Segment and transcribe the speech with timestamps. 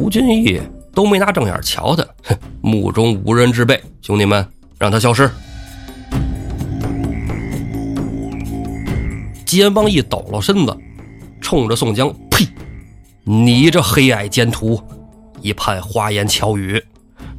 [0.00, 0.58] 卢俊义
[0.94, 3.78] 都没拿正眼瞧他，哼，目中无人之辈。
[4.00, 4.46] 兄弟们，
[4.78, 5.30] 让他消失。
[9.44, 10.74] 纪延邦一抖了身子，
[11.42, 12.48] 冲着宋江呸！
[13.24, 14.80] 你这黑矮奸徒，
[15.42, 16.82] 一派花言巧语，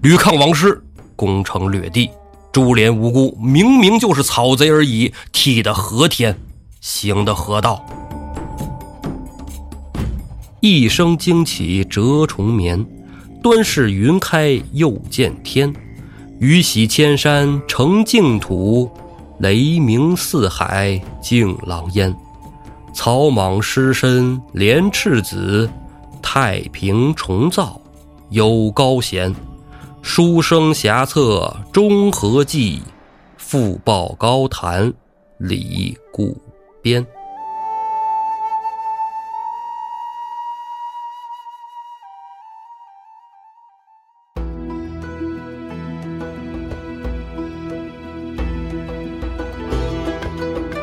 [0.03, 0.83] 屡抗王师，
[1.15, 2.11] 攻城略地，
[2.51, 6.37] 株连无辜，明明就是草贼而已，替的何天，
[6.79, 7.83] 行的何道？
[10.61, 12.85] 一声惊起蛰虫眠，
[13.41, 15.73] 端视云开又见天。
[16.37, 18.87] 雨洗千山成净土，
[19.39, 22.15] 雷鸣四海净狼烟。
[22.93, 25.67] 草莽失身连赤子，
[26.21, 27.81] 太平重造
[28.29, 29.33] 有高贤。
[30.03, 32.83] 书生侠策中和计，
[33.35, 34.93] 复报高谈
[35.39, 36.39] 李固
[36.83, 37.03] 边。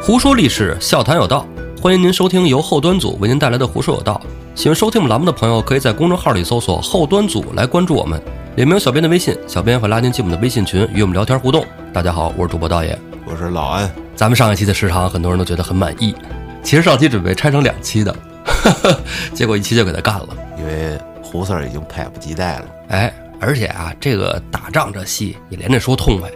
[0.09, 1.47] 胡说历史，笑谈有道，
[1.83, 4.19] 欢迎您收听由后端组为您带来的《胡说有道》。
[4.59, 8.19] 喜欢收听我们栏目的朋友，可以在公众号里搜索“后端组”来关注我们，
[8.57, 11.63] 里面有小编的微信，小编会拉您进我们的微信群，与我们聊天互动。
[11.93, 13.93] 大家好，我是主播道爷，我是老安。
[14.17, 16.15] 咱们上一期的时长，很多人都觉得很满意。
[16.63, 18.17] 其实上期准备拆成两期的，
[19.35, 22.65] 结果一期就给他干了，因为胡四儿已经迫不及待了。
[22.89, 26.31] 哎，而且啊，这个打仗这戏也连着说痛快。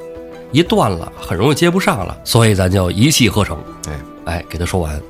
[0.53, 3.59] 一断了，很容易接不上了，所以咱就一气呵成。
[3.83, 3.95] 对，
[4.27, 5.01] 哎，给他说完。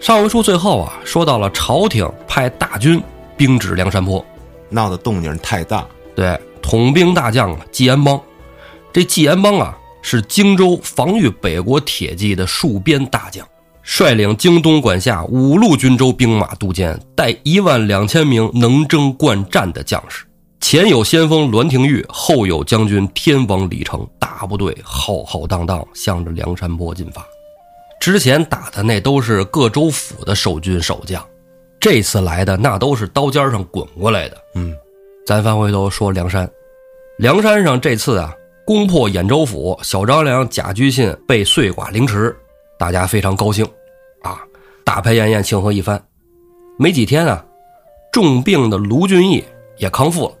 [0.00, 3.02] 上回书最后啊，说到了朝廷派大军
[3.36, 4.24] 兵至梁山泊，
[4.68, 5.84] 闹的动静太大。
[6.14, 8.20] 对，统兵大将啊，季安邦，
[8.92, 13.46] 这季安邦啊，是荆州防御北国铁骑的戍边大将，
[13.82, 20.25] 率领京东管辖五路军州兵马渡监，带一万两千名能征惯战的将士。
[20.68, 27.24] 前有先锋栾廷玉，后有将军天王李成，大部队浩浩荡荡向着梁山泊进发。
[28.00, 31.24] 之前打的那都是各州府的守军守将，
[31.78, 34.36] 这次来的那都是刀尖上滚过来的。
[34.56, 34.74] 嗯，
[35.24, 36.50] 咱翻回头说梁山，
[37.16, 38.34] 梁山上这次啊，
[38.64, 42.36] 攻破兖州府，小张良、贾居信被碎剐凌迟，
[42.76, 43.64] 大家非常高兴，
[44.22, 44.40] 啊，
[44.84, 46.04] 大排宴宴庆贺一番。
[46.76, 47.46] 没几天啊，
[48.10, 49.44] 重病的卢俊义
[49.78, 50.34] 也康复了。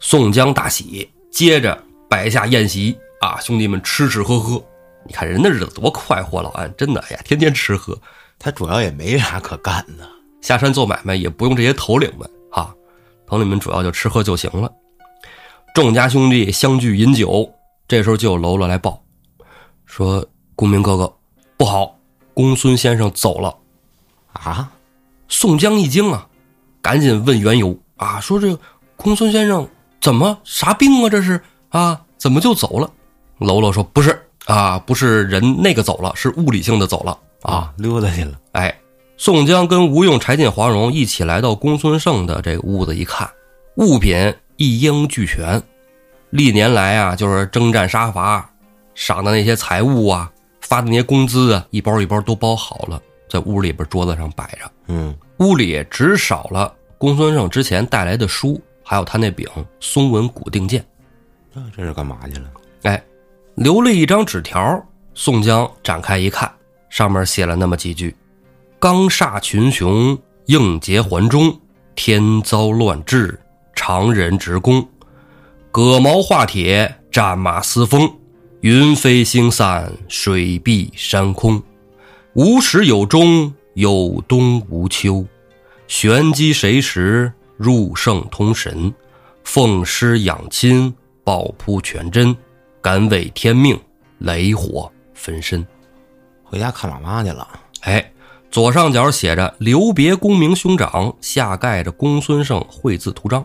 [0.00, 1.78] 宋江大喜，接着
[2.08, 4.62] 摆下宴席啊，兄弟们吃吃喝喝。
[5.06, 7.96] 你看人的日子多快活，老安真的哎呀，天天吃喝。
[8.38, 10.08] 他主要也没啥可干的，
[10.40, 12.74] 下山做买卖也不用这些头领们啊，
[13.26, 14.72] 头领们主要就吃喝就行了。
[15.74, 17.52] 众家兄弟相聚饮酒，
[17.86, 19.02] 这时候就有喽啰来报，
[19.84, 21.14] 说公明哥哥
[21.58, 21.94] 不好，
[22.32, 23.54] 公孙先生走了。
[24.32, 24.72] 啊！
[25.28, 26.26] 宋江一惊啊，
[26.80, 28.58] 赶紧问缘由啊，说这
[28.96, 29.68] 公孙先生。
[30.00, 31.10] 怎么啥病啊？
[31.10, 32.00] 这是啊？
[32.16, 32.90] 怎么就走了？
[33.38, 38.32] 喽啰说不是啊，不是人那个走了，是物理性的走了啊，溜达去了。
[38.52, 38.74] 哎，
[39.16, 43.30] 宋江跟吴用、柴进、黄蓉一起来到公孙胜的这个屋子一看，
[43.76, 45.62] 物品一应俱全，
[46.28, 48.50] 历年来啊，就是征战杀伐
[48.94, 53.00] 赏的那些财物啊，发的那些工资啊，一包一包都包好了，
[53.30, 54.70] 在屋里边桌子上摆着。
[54.88, 58.60] 嗯，屋里只少了公孙胜之前带来的书。
[58.82, 59.46] 还有他那柄
[59.78, 60.84] 松纹古定剑，
[61.54, 62.50] 这这是干嘛去了？
[62.82, 63.02] 哎，
[63.54, 64.84] 留了一张纸条。
[65.12, 66.50] 宋江展开一看，
[66.88, 68.14] 上面写了那么几句
[68.78, 71.60] ：“刚煞群雄，应劫还中，
[71.94, 73.38] 天遭乱治，
[73.74, 74.86] 常人直攻。
[75.72, 78.10] 戈矛化铁，战马嘶风，
[78.60, 81.60] 云飞星散，水碧山空。
[82.34, 85.26] 无始有终，有冬无秋，
[85.88, 88.90] 玄机谁识？”入圣通神，
[89.44, 92.34] 奉师养亲，抱扑全真，
[92.80, 93.78] 敢违天命，
[94.16, 95.62] 雷火焚身。
[96.42, 97.46] 回家看老妈去了。
[97.82, 98.12] 哎，
[98.50, 103.44] 左上角写着“留别公明兄长”，下盖着公孙胜绘字图章。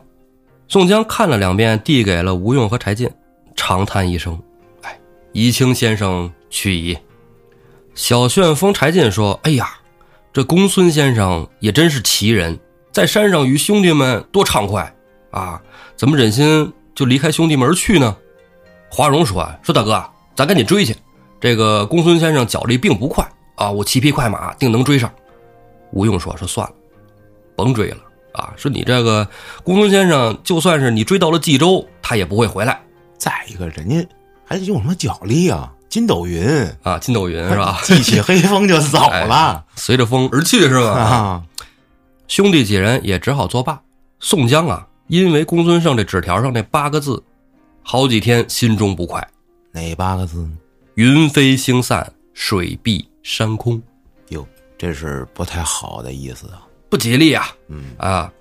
[0.70, 3.12] 宋江看了两遍，递给了吴用和柴进，
[3.54, 4.42] 长叹一声
[4.84, 4.98] ：“哎，
[5.34, 6.98] 宜清先生去矣。”
[7.94, 9.72] 小旋风柴进说：“哎呀，
[10.32, 12.58] 这公孙先生也真是奇人。”
[12.96, 14.90] 在山上与兄弟们多畅快
[15.30, 15.62] 啊！
[15.98, 18.16] 怎么忍心就离开兄弟们而去呢？
[18.90, 20.02] 华容说：“说大哥，
[20.34, 20.96] 咱赶紧追去。
[21.42, 25.12] 这个公孙先生脚力并不快啊，我骑匹快马定能追上。”
[25.92, 26.74] 吴用说：“说算了，
[27.54, 27.98] 甭追了
[28.32, 28.54] 啊！
[28.56, 29.28] 说你这个
[29.62, 32.80] 公孙先生，就算是你追到了冀州，他也不会回来。
[33.18, 34.08] 再一个，人家
[34.46, 35.70] 还用什么脚力啊？
[35.90, 36.48] 筋斗云
[36.82, 37.78] 啊，筋斗云是吧？
[37.84, 40.92] 记起黑风就走了，随着风而去是吧？
[40.92, 41.44] 啊！”
[42.28, 43.82] 兄弟几人也只好作罢。
[44.20, 47.22] 宋江啊，因为公孙胜这纸条上那八个字，
[47.84, 49.26] 好几天心中不快。
[49.72, 50.52] 哪八个字呢？
[50.96, 53.82] 云飞星散，水碧山空，
[54.30, 56.66] 哟，这是不太好的意思啊。
[56.90, 57.48] 不吉利啊！
[57.68, 58.32] 嗯啊，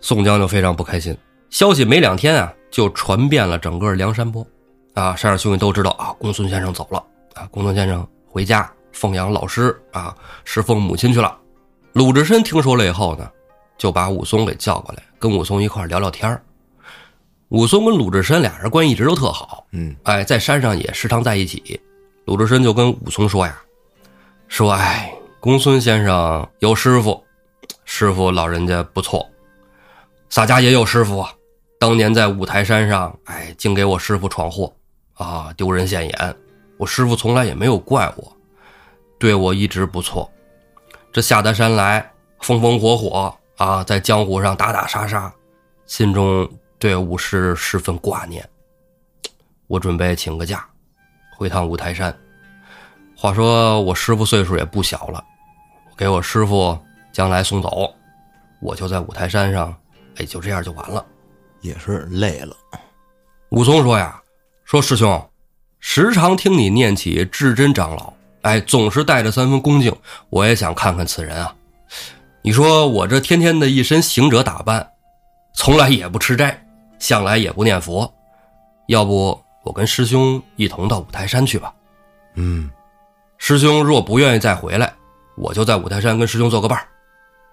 [0.00, 1.16] 宋江就非常不开心。
[1.48, 4.46] 消息没两天啊，就传遍了整个梁山泊。
[4.94, 7.02] 啊，山上兄弟都知道啊，公孙先生走了
[7.34, 10.14] 啊，公孙先生回家奉养老师啊，
[10.44, 11.38] 侍奉母亲去了。
[11.92, 13.30] 鲁智深听说了以后呢，
[13.76, 16.42] 就把武松给叫过来，跟武松一块儿聊聊天儿
[17.50, 21.78] 武松跟鲁智深俩人关系一直都特好，嗯哎，在山上也时常在一起。
[22.24, 23.60] 鲁智深就跟武松说呀
[24.48, 27.22] ：“说哎，公孙先生有师傅，
[27.84, 29.28] 师傅老人家不错，
[30.30, 31.30] 洒家也有师傅啊。
[31.78, 34.74] 当年在五台山上，哎，竟给我师傅闯祸，
[35.12, 36.36] 啊，丢人现眼。
[36.78, 38.32] 我师傅从来也没有怪我，
[39.18, 40.30] 对我一直不错。
[41.12, 42.10] 这下得山来，
[42.40, 45.30] 风风火火啊，在江湖上打打杀杀，
[45.84, 48.48] 心中对武师十分挂念。
[49.66, 50.66] 我准备请个假，
[51.36, 52.16] 回趟五台山。
[53.14, 55.22] 话说我师傅岁数也不小了，
[55.96, 56.78] 给我师傅
[57.12, 57.94] 将来送走，
[58.62, 59.76] 我就在五台山上，
[60.16, 61.04] 哎，就这样就完了。
[61.60, 62.56] 也是累了。
[63.50, 64.20] 武松说呀
[64.64, 65.30] ：“说师兄，
[65.78, 68.12] 时常听你念起至真长老，
[68.42, 69.94] 哎，总是带着三分恭敬。
[70.30, 71.54] 我也想看看此人啊。
[72.42, 74.88] 你说我这天天的一身行者打扮，
[75.54, 76.64] 从来也不吃斋，
[76.98, 78.12] 向来也不念佛，
[78.88, 81.72] 要不我跟师兄一同到五台山去吧？
[82.34, 82.68] 嗯，
[83.38, 84.92] 师兄若不愿意再回来，
[85.36, 86.86] 我就在五台山跟师兄做个伴儿。”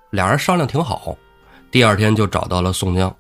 [0.10, 1.16] 俩人商量挺好，
[1.70, 3.16] 第二天就找到了宋江。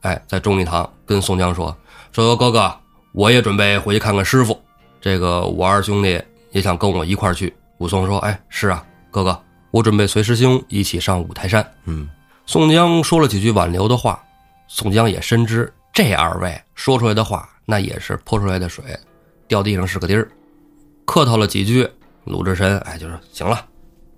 [0.00, 1.76] 哎，在忠义堂跟宋江说
[2.10, 2.74] ：“说哥哥，
[3.12, 4.60] 我也准备回去看看师傅。
[5.00, 6.20] 这个我二兄弟
[6.52, 9.38] 也想跟我一块儿去。”武松说：“哎，是啊，哥哥，
[9.72, 12.08] 我准备随师兄一起上五台山。”嗯，
[12.46, 14.22] 宋江说了几句挽留的话，
[14.68, 18.84] 宋江也深知这二位说出来的话，那也是泼出来的水，
[19.48, 20.30] 掉地上是个钉儿。
[21.04, 21.88] 客套了几句，
[22.24, 23.66] 鲁智深哎就说：“行了，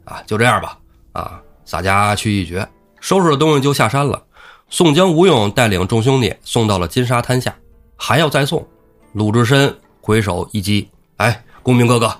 [0.04, 0.78] 啊，就这样吧，
[1.12, 2.68] 啊，洒家去一绝，
[3.00, 4.22] 收拾了东西就下山了。”
[4.70, 7.54] 宋江、吴用带领众兄弟送到了金沙滩下，
[7.96, 8.66] 还要再送。
[9.12, 10.88] 鲁智深回首一击，
[11.18, 12.12] 哎，公明哥哥，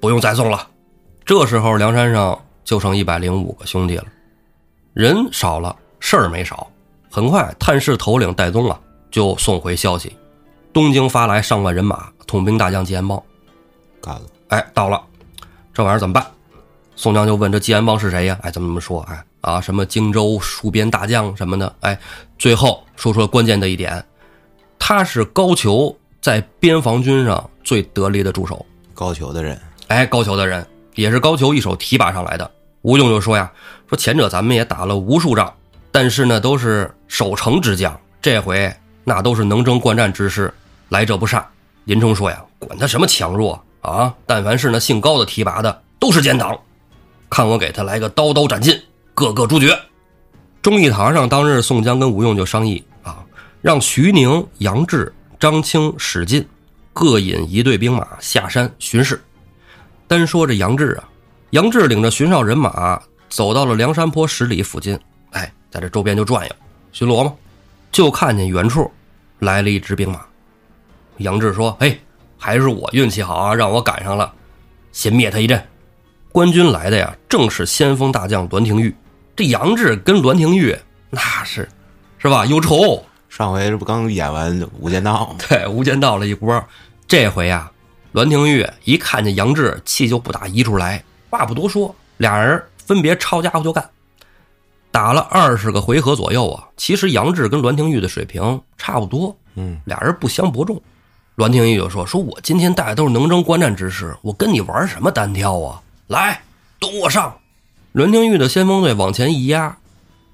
[0.00, 0.68] 不用再送了。
[1.24, 4.04] 这时候梁山上就剩一百零五个兄弟了，
[4.94, 6.66] 人少了，事儿没少。
[7.10, 8.78] 很快，探视头领戴宗啊
[9.10, 10.16] 就送回消息，
[10.72, 13.22] 东京发来上万人马，统兵大将季安邦，
[14.00, 14.22] 干了。
[14.48, 15.02] 哎，到了，
[15.72, 16.26] 这玩意儿怎么办？
[16.96, 18.38] 宋江就问这季安邦是谁呀？
[18.42, 19.00] 哎，怎么怎么说？
[19.02, 21.74] 哎啊，什么荆州戍边大将什么的？
[21.80, 21.98] 哎，
[22.38, 24.04] 最后说出了关键的一点，
[24.78, 28.66] 他是高俅在边防军上最得力的助手。
[28.94, 29.58] 高俅的人，
[29.88, 32.50] 哎，高俅的人也是高俅一手提拔上来的。
[32.82, 33.50] 吴用就说呀，
[33.88, 35.52] 说前者咱们也打了无数仗，
[35.90, 40.52] 但是呢都是守城之将，这回那都是能征惯战之师，
[40.90, 41.44] 来者不善。
[41.84, 46.56] 林冲说呀，管他什么强弱啊，但凡是那姓高的提拔的，都是奸党。
[47.30, 48.78] 看我给他来个刀刀斩尽，
[49.14, 49.76] 个个诛绝。
[50.60, 53.24] 忠义堂上当日，宋江跟吴用就商议啊，
[53.62, 56.46] 让徐宁、杨志、张青、史进
[56.92, 59.22] 各引一队兵马下山巡视。
[60.08, 61.06] 单说这杨志啊，
[61.50, 64.98] 杨志领着巡哨人马走到了梁山坡十里附近，
[65.32, 66.52] 哎，在这周边就转悠
[66.92, 67.34] 巡逻嘛，
[67.92, 68.90] 就看见远处
[69.38, 70.24] 来了一支兵马。
[71.18, 71.98] 杨志说：“哎，
[72.38, 74.32] 还是我运气好啊，让我赶上了，
[74.92, 75.62] 先灭他一阵。”
[76.32, 78.94] 官军来的呀，正是先锋大将栾廷玉。
[79.36, 80.74] 这杨志跟栾廷玉
[81.10, 81.68] 那是，
[82.18, 82.46] 是吧？
[82.46, 83.04] 有仇。
[83.28, 85.36] 上回这不刚演完《无间道》吗？
[85.48, 86.64] 对，无间道了一波。
[87.06, 87.70] 这回呀，
[88.12, 91.02] 栾廷玉一看见杨志，气就不打一处来。
[91.30, 93.88] 话不多说，俩人分别抄家伙就干。
[94.90, 100.80] 打了二十个回合左右啊，其实杨志跟栾廷玉的水平差不多，嗯，俩人不相伯仲。
[101.36, 105.80] 栾廷玉就说：“说我今天带的都是能征惯战之师，我跟你玩什么单挑啊？
[106.08, 106.40] 来，
[106.80, 107.36] 都我上！”
[107.92, 109.76] 栾廷玉的先锋队往前一压，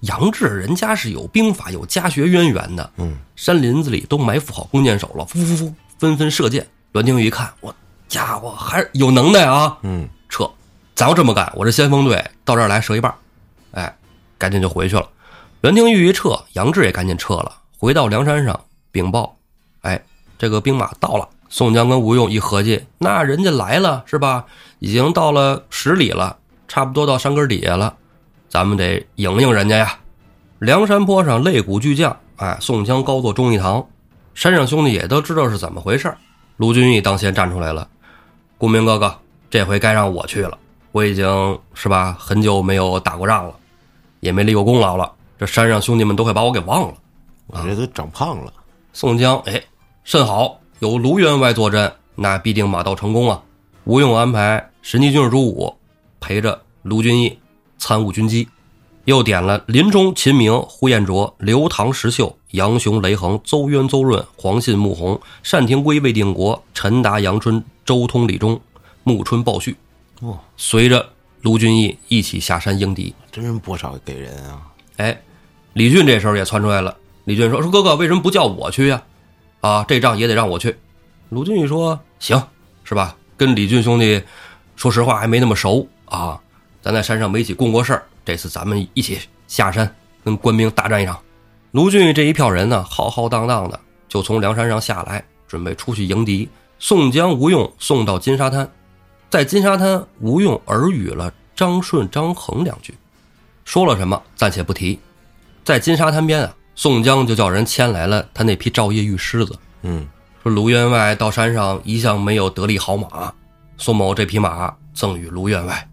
[0.00, 6.66] 杨志人家是有兵法、有家学渊源的，嗯，山林子里都埋伏好弓箭手了，呼呼呼，纷纷射箭。
[6.95, 7.75] 栾廷玉一看，我
[8.07, 9.77] 家伙还是有能耐啊！
[9.83, 10.49] 嗯，撤，
[10.95, 13.13] 咱要这么干，我这先锋队到这儿来折一半，
[13.73, 13.93] 哎，
[14.39, 15.05] 赶紧就回去了。
[15.61, 18.61] 栾廷玉一撤，杨志也赶紧撤了，回到梁山上
[18.93, 19.37] 禀报，
[19.81, 20.01] 哎，
[20.39, 21.29] 这个兵马到了。
[21.49, 24.45] 宋江跟吴用一合计，那人家来了是吧？
[24.79, 27.97] 已经到了十里了，差不多到山根底下了，
[28.49, 29.99] 咱们得迎迎人家呀。
[30.61, 33.85] 梁山坡上擂鼓巨将，哎，宋江高坐忠义堂，
[34.33, 36.17] 山上兄弟也都知道是怎么回事儿
[36.56, 37.88] 卢俊义当先站出来了，
[38.56, 39.18] 公明哥哥，
[39.50, 40.56] 这回该让我去了。
[40.92, 43.54] 我已经是吧，很久没有打过仗了，
[44.20, 45.12] 也没立过功劳了。
[45.37, 46.94] 这山上兄弟们都快把我给忘了。
[47.49, 48.52] 我这都长胖了。
[48.92, 49.61] 宋江，哎，
[50.04, 53.42] 甚好，有卢员外坐镇，那必定马到成功啊！
[53.82, 55.76] 吴用安排神机军师朱武
[56.20, 57.37] 陪着卢俊义
[57.76, 58.49] 参悟军机，
[59.04, 65.20] 又点了林冲、秦明、呼延灼、刘唐、石秀、杨雄、雷横、邹渊、邹润、黄信、穆弘、
[65.50, 68.61] 单廷圭、魏定国、陈达、杨春、周通、李忠、
[69.02, 69.76] 穆春、鲍旭，
[70.23, 71.11] 哇，随着
[71.42, 73.14] 卢俊义一起下山迎敌。
[73.30, 74.62] 真是不少给人啊！
[74.96, 75.20] 哎，
[75.75, 76.96] 李俊这时候也窜出来了。
[77.25, 79.02] 李俊说：“说哥哥，为什么不叫我去呀？
[79.61, 80.76] 啊，这仗也得让我去。”
[81.28, 82.42] 卢俊义说：“行，
[82.84, 83.16] 是吧？
[83.37, 84.23] 跟李俊兄弟，
[84.76, 86.40] 说实话还没那么熟啊。
[86.85, 89.91] 咱在山上没一起共过事儿，这次咱们一起下山
[90.23, 91.19] 跟官兵大战一场。”
[91.73, 96.47] 卢俊义这一票人呢，浩浩荡荡的就从梁山上下来，准备出去迎敌。
[96.79, 98.71] 宋江、吴用送到金沙滩，
[99.31, 102.95] 在金沙滩，吴用耳语了张顺、张衡两句。
[103.64, 105.00] 说了什么暂且不提，
[105.64, 110.07] 在金沙滩边啊，宋江就叫人牵来了他那匹照夜玉狮子，嗯，
[110.43, 113.33] 说卢员外到山上一向没有得力好马，
[113.79, 115.88] 宋某这匹马赠与卢员外。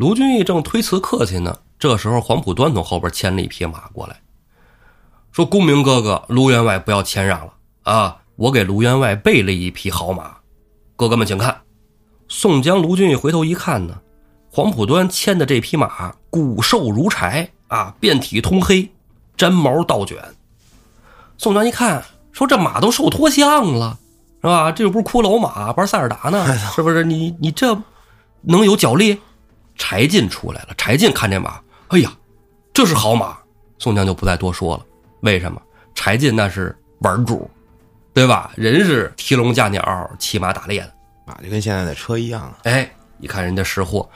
[0.00, 4.18] 卢俊义正推辞客气呢，这时候黄浦端从后边牵了一匹马过来，
[5.30, 7.52] 说：“公明哥哥，卢员外不要谦让了
[7.82, 10.38] 啊，我给卢员外备了一匹好马，
[10.96, 11.60] 哥哥们请看。”
[12.28, 14.00] 宋江、卢俊义回头一看呢。
[14.50, 18.90] 黄浦端牵的这匹马骨瘦如柴啊，遍体通黑，
[19.36, 20.16] 粘毛倒卷。
[21.36, 22.02] 宋江一看，
[22.32, 23.98] 说：“这马都瘦脱相了，
[24.40, 24.72] 是吧？
[24.72, 27.04] 这又不是骷髅马，玩塞尔达呢，是不是？
[27.04, 27.78] 你你这
[28.40, 29.18] 能有脚力？”
[29.80, 31.58] 柴进出来了，柴进看这马，
[31.88, 32.12] 哎呀，
[32.74, 33.38] 这是好马。
[33.78, 34.84] 宋江就不再多说了。
[35.22, 35.60] 为什么？
[35.94, 37.50] 柴进那是玩主，
[38.12, 38.52] 对吧？
[38.56, 40.92] 人是提笼架鸟、骑马打猎的，
[41.24, 42.54] 马就跟现在的车一样。
[42.64, 42.88] 哎，
[43.20, 44.06] 一看人家识货。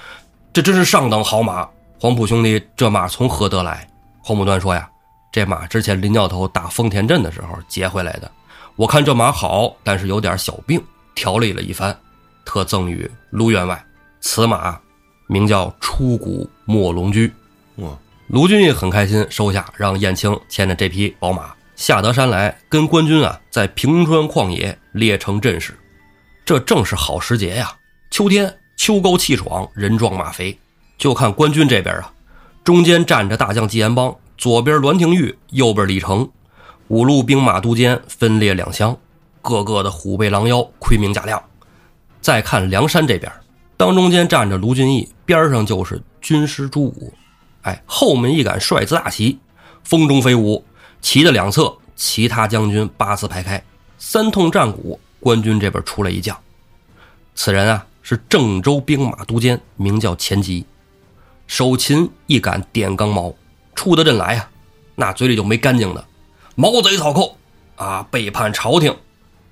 [0.52, 1.66] 这真是上等好马，
[1.99, 3.88] 黄埔兄弟，这马从何得来？
[4.23, 4.87] 黄埔端说呀，
[5.33, 8.30] 这马之前林教头打丰田镇的时候劫回来的。
[8.76, 10.78] 我看这马好，但是有点小病，
[11.14, 11.99] 调理了一番，
[12.44, 13.83] 特赠与卢员外。
[14.21, 14.78] 此马
[15.26, 17.33] 名叫出谷墨龙驹。
[17.76, 17.90] 哇，
[18.28, 25.78] 卢俊义很开心，收下，让燕青牵着这匹宝马下得山来，跟官军啊在平川旷野列成阵势。
[26.45, 27.76] 这正是好时节呀，
[28.11, 28.54] 秋天。
[28.76, 30.59] 秋高气爽，人壮马肥。
[30.99, 32.12] 就看官军这边啊，
[32.64, 36.28] 中间站着大将纪言邦，左边栾廷玉，右边李成，
[36.88, 38.99] 五路兵马都监分列两厢，
[39.43, 41.40] 个个的虎背狼腰，盔明甲亮。
[42.21, 43.33] 再看梁山这边，
[43.84, 47.12] 当中间站着卢俊义，边上就是军师朱武。
[47.60, 49.38] 哎，后面一杆帅字大旗，
[49.82, 50.64] 风中飞舞，
[51.02, 53.62] 旗的两侧，其他将军八字排开，
[53.98, 54.98] 三通战鼓。
[55.20, 56.34] 官军这边出来一将，
[57.34, 57.84] 此人啊。
[58.00, 60.64] 是郑州兵马都监，名叫钱吉，
[61.46, 63.34] 手擒一杆点钢矛，
[63.74, 64.48] 出得阵来呀，
[64.94, 66.02] 那嘴里就没干净的，
[66.54, 67.36] 毛贼草寇
[67.76, 68.96] 啊，背叛朝廷，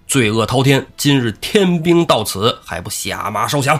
[0.06, 3.78] 罪恶滔天，今日天兵到此，还不下马受降？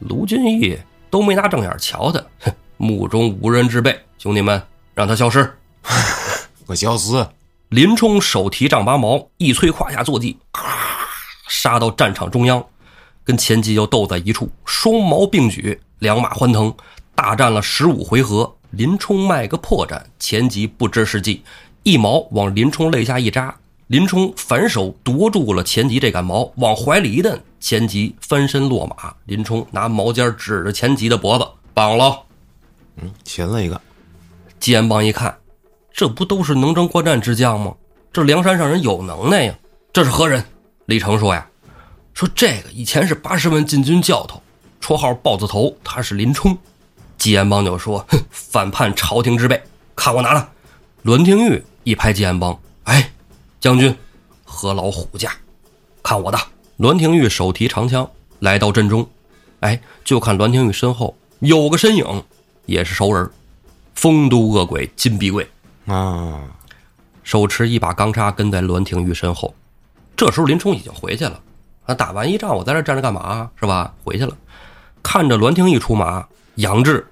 [0.00, 0.78] 卢俊义
[1.10, 4.62] 都没拿正眼瞧他，哼，目中无人之辈，兄弟们
[4.94, 5.50] 让他消失，
[6.66, 7.26] 我消失。
[7.70, 10.38] 林冲手提丈八矛，一催胯下坐骑，
[11.48, 12.64] 杀到战场中央。
[13.24, 16.72] 跟前吉又斗在一处，双矛并举，两马欢腾，
[17.14, 18.54] 大战了十五回合。
[18.70, 21.42] 林冲卖个破绽，前吉不知是计，
[21.82, 23.56] 一矛往林冲肋下一扎，
[23.88, 29.14] 林冲反手夺住了钱吉这杆矛，往怀里一蹬，钱吉翻身落马。
[29.26, 32.20] 林冲拿矛尖指着钱吉的脖子，绑了。
[32.96, 33.80] 嗯，擒了一个。
[34.58, 35.36] 季安邦一看，
[35.92, 37.74] 这不都是能征惯战之将吗？
[38.12, 39.54] 这梁山上人有能耐呀！
[39.92, 40.44] 这是何人？
[40.86, 41.46] 李成说呀。
[42.12, 44.42] 说这个以前是八十万禁军教头，
[44.80, 46.56] 绰号豹子头，他是林冲。
[47.18, 49.62] 季安邦就说：“哼，反叛朝廷之辈，
[49.94, 50.48] 看我拿了。”
[51.04, 53.12] 栾廷玉一拍季安邦：“哎，
[53.66, 53.92] 将军，
[54.44, 55.32] 何老虎驾？
[56.00, 56.38] 看我的！”
[56.78, 58.08] 栾廷玉手提长枪
[58.38, 59.04] 来到阵中，
[59.58, 62.22] 哎，就看栾廷玉身后有个身影，
[62.66, 63.28] 也是熟人，
[63.96, 65.44] 丰都恶鬼金碧贵
[65.86, 66.44] 啊，
[67.24, 69.52] 手持一把钢叉跟在栾廷玉身后。
[70.16, 71.40] 这时候林冲已经回去了。
[71.86, 71.92] 啊！
[71.92, 73.50] 打完一仗，我在这站着干嘛？
[73.58, 73.92] 是吧？
[74.04, 74.36] 回去了，
[75.02, 77.04] 看着栾廷玉出马，杨志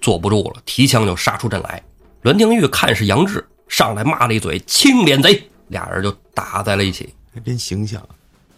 [0.00, 1.80] 坐不住了，提枪就杀出阵来。
[2.22, 7.12] 栾廷玉看是杨志，上来骂了一嘴“青脸贼”，俩人就打在了一起。
[7.34, 8.00] 还真形象。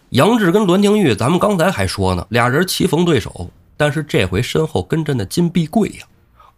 [0.09, 6.05] 杨志跟栾廷玉，咱们刚才还说呢，俩人棋逢对手，但是这回身后跟着那金碧贵呀，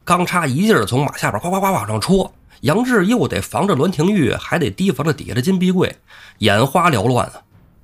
[0.04, 5.96] 钢叉一劲儿从马下边呱呱呱往上戳，杨志又得防着栾廷玉，还得提防着底下的金碧贵，
[6.40, 7.34] 眼花缭乱啊，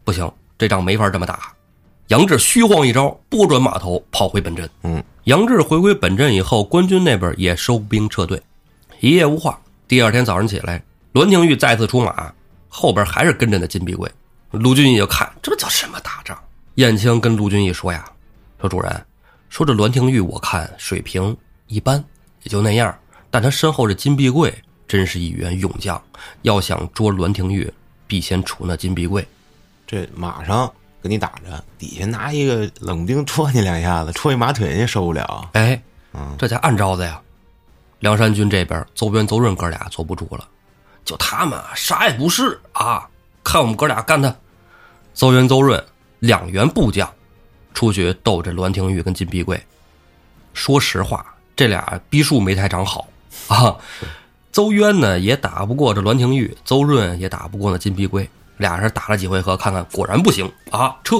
[0.03, 0.29] 不行。
[0.55, 1.51] 这仗没法这么打，
[2.07, 4.69] 杨志虚晃一招，拨转马头跑回本阵。
[4.83, 8.41] 嗯，杨志回归本阵以后，官军那边也收兵撤退，
[8.99, 9.59] 一夜无话。
[9.87, 10.81] 第二天早上起来，
[11.13, 12.31] 栾廷玉再次出马，
[12.75, 14.11] 后边还是跟着那金碧贵。
[14.49, 16.35] 卢俊义就看这叫什么打仗？
[16.75, 18.03] 燕青跟卢俊义说呀
[18.59, 19.05] ：“说主人，
[19.49, 21.37] 说这栾廷玉我看水平
[21.67, 22.03] 一般，
[22.41, 22.95] 也就那样。
[23.29, 24.51] 但他身后这金碧贵
[24.87, 26.01] 真是一员勇将，
[26.41, 27.71] 要想捉栾廷玉，
[28.07, 29.23] 必先除那金碧贵。
[29.85, 35.49] 这马上给你打着，底下拿一个冷兵戳你两下子，戳一马腿人家受不了。
[35.53, 35.79] 哎，
[36.13, 37.21] 嗯，这家按招子呀。
[37.99, 40.47] 梁山军这边，邹渊、邹润哥俩坐不住了，
[41.05, 43.07] 就他们啥也不是啊！
[43.43, 44.33] 看我们哥俩干他。
[45.13, 45.83] 邹渊、邹润
[46.19, 47.07] 两员部将
[47.73, 49.61] 出去斗这栾廷玉跟金碧贵。
[50.53, 53.07] 说实话，这俩逼数没太长好
[53.47, 53.75] 啊。
[54.51, 58.29] 邹渊呢也打不过这栾廷玉，邹润也打不过那金碧贵。
[58.57, 61.17] 俩人打了几回合，看看果然不行啊，撤，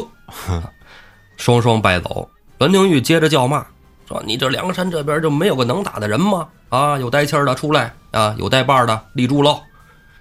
[1.36, 2.30] 双双败走。
[2.60, 3.66] 栾廷玉接着叫骂
[4.08, 6.48] 说：“你这梁山这边就没有个能打的人吗？
[6.70, 9.60] 啊，有带气的出来啊，有带把的立住喽。”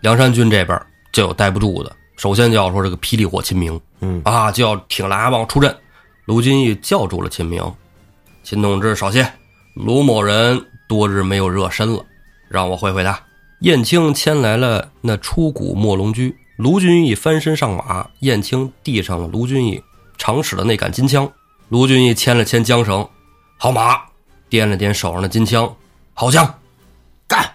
[0.02, 0.80] 梁山军这边
[1.12, 5.74] 就有待不住的，首先就要说这个霹雳火秦明，嗯啊，就要挺来阿旺出阵。
[6.24, 7.62] 卢俊义叫住了秦明，
[8.42, 9.32] 秦同志少歇，
[9.74, 12.04] 卢某人多日没有热身了，
[12.48, 13.16] 让我会会他。
[13.60, 19.80] 燕青牵来了那出谷墨龙驹，卢俊义翻身上马，燕青递上了卢俊义
[20.18, 21.30] 常使的那杆金枪。
[21.68, 23.08] 卢俊义牵了牵缰绳，
[23.56, 24.00] 好马，
[24.50, 25.72] 掂了掂手上的金枪，
[26.12, 26.58] 好枪，
[27.28, 27.52] 干！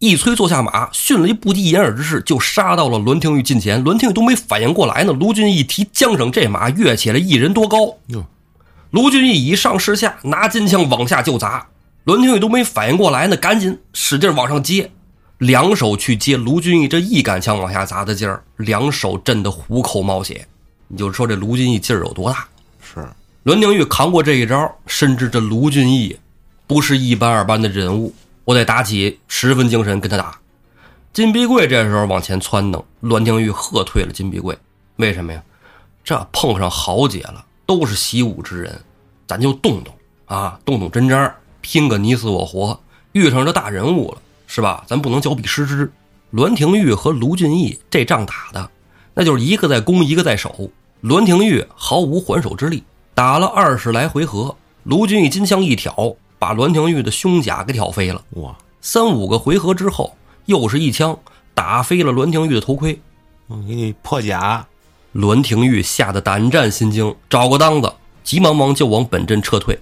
[0.00, 3.82] 一催坐下马，迅雷不及掩耳之势，就杀到了栾廷玉近前。
[3.82, 7.96] 栾廷玉都没反应过来呢，卢俊义一提缰绳，这马跃起来一人多高。
[8.06, 8.24] 哟，
[8.92, 11.66] 卢俊义以上视下，拿金枪往下就砸。
[12.04, 14.92] 栾廷玉都没反应过来呢，赶紧使劲往上接，
[15.38, 20.46] 两手去接卢俊义这一杆枪往下砸的劲儿，两手震得虎口冒血。
[20.86, 22.46] 你就说这卢俊义劲儿有多大？
[22.80, 23.04] 是
[23.42, 26.16] 栾廷玉扛过这一招，深知这卢俊义
[26.68, 28.14] 不是一般二般的人物，
[28.48, 30.38] 我得打起十分精神跟他打。
[31.12, 34.56] 金碧贵这时候往前窜腾，栾廷玉喝退了金碧贵。
[34.96, 35.42] 为什么呀？
[36.02, 38.80] 这碰上豪杰了，都是习武之人，
[39.26, 39.92] 咱就动动
[40.24, 41.30] 啊，动动真章，
[41.60, 42.80] 拼个你死我活。
[43.12, 44.82] 遇上这大人物了，是吧？
[44.86, 45.92] 咱不能脚比失之。
[46.30, 48.70] 栾廷玉和卢俊义这仗打的，
[49.12, 50.70] 那就是一个在攻，一个在守。
[51.02, 52.82] 栾廷玉毫无还手之力，
[53.14, 58.22] 打了二十来回合，卢俊义金枪一挑，把栾廷玉的胸甲给挑飞了。
[58.30, 61.18] 哇，三五个回合之后，又是一枪
[61.54, 63.00] 打飞了栾廷玉的头盔。
[63.46, 64.66] 我给你破甲。
[65.12, 69.76] 栾廷玉吓得胆战心惊，找个当子，急忙忙就往本镇撤退。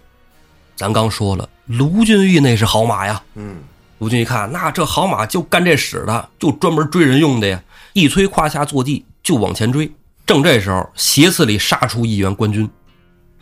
[0.77, 3.21] 咱刚说了，卢俊义那是好马呀。
[3.35, 3.57] 嗯，
[3.99, 7.61] 卢俊一看，那这好马就干这使的，就专门追人用的呀。
[7.93, 9.91] 一催胯下坐骑，就往前追。
[10.25, 12.69] 正这时候，斜刺里杀出一员官军。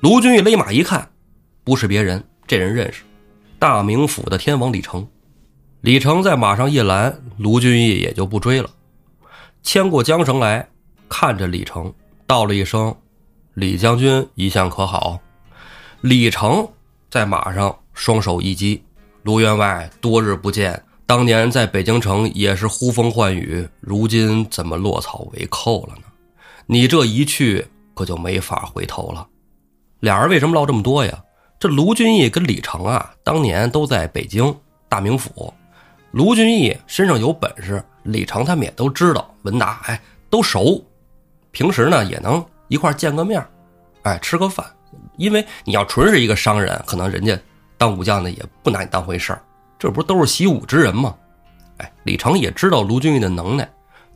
[0.00, 1.10] 卢俊义勒马一看，
[1.64, 3.02] 不是别人，这人认识，
[3.58, 5.06] 大名府的天王李成。
[5.80, 8.70] 李成在马上一拦，卢俊义也就不追了，
[9.62, 10.66] 牵过缰绳来，
[11.08, 11.92] 看着李成，
[12.26, 12.94] 道了一声
[13.54, 15.18] ：“李将军一向可好？”
[16.00, 16.66] 李成
[17.10, 18.82] 在马上双手一击。
[19.22, 26.02] 卢员外，多日不见，当年在北京城也是呼风唤雨，如今怎么落草为寇了呢？
[26.66, 29.26] 你这一去，可就没法回头了。
[30.00, 31.23] 俩人为什么唠这么多呀？
[31.64, 34.54] 这卢俊义跟李成啊，当年都在北京
[34.86, 35.50] 大名府。
[36.10, 39.98] 卢俊义身上有本事，李成他们也都知道，文达哎
[40.28, 40.84] 都熟，
[41.52, 43.42] 平时呢也能一块见个面，
[44.02, 44.66] 哎吃个饭。
[45.16, 47.34] 因为你要纯是一个商人，可能人家
[47.78, 49.40] 当武将的也不拿你当回事儿，
[49.78, 51.14] 这不都是习武之人吗？
[51.78, 53.66] 哎，李成也知道卢俊义的能耐，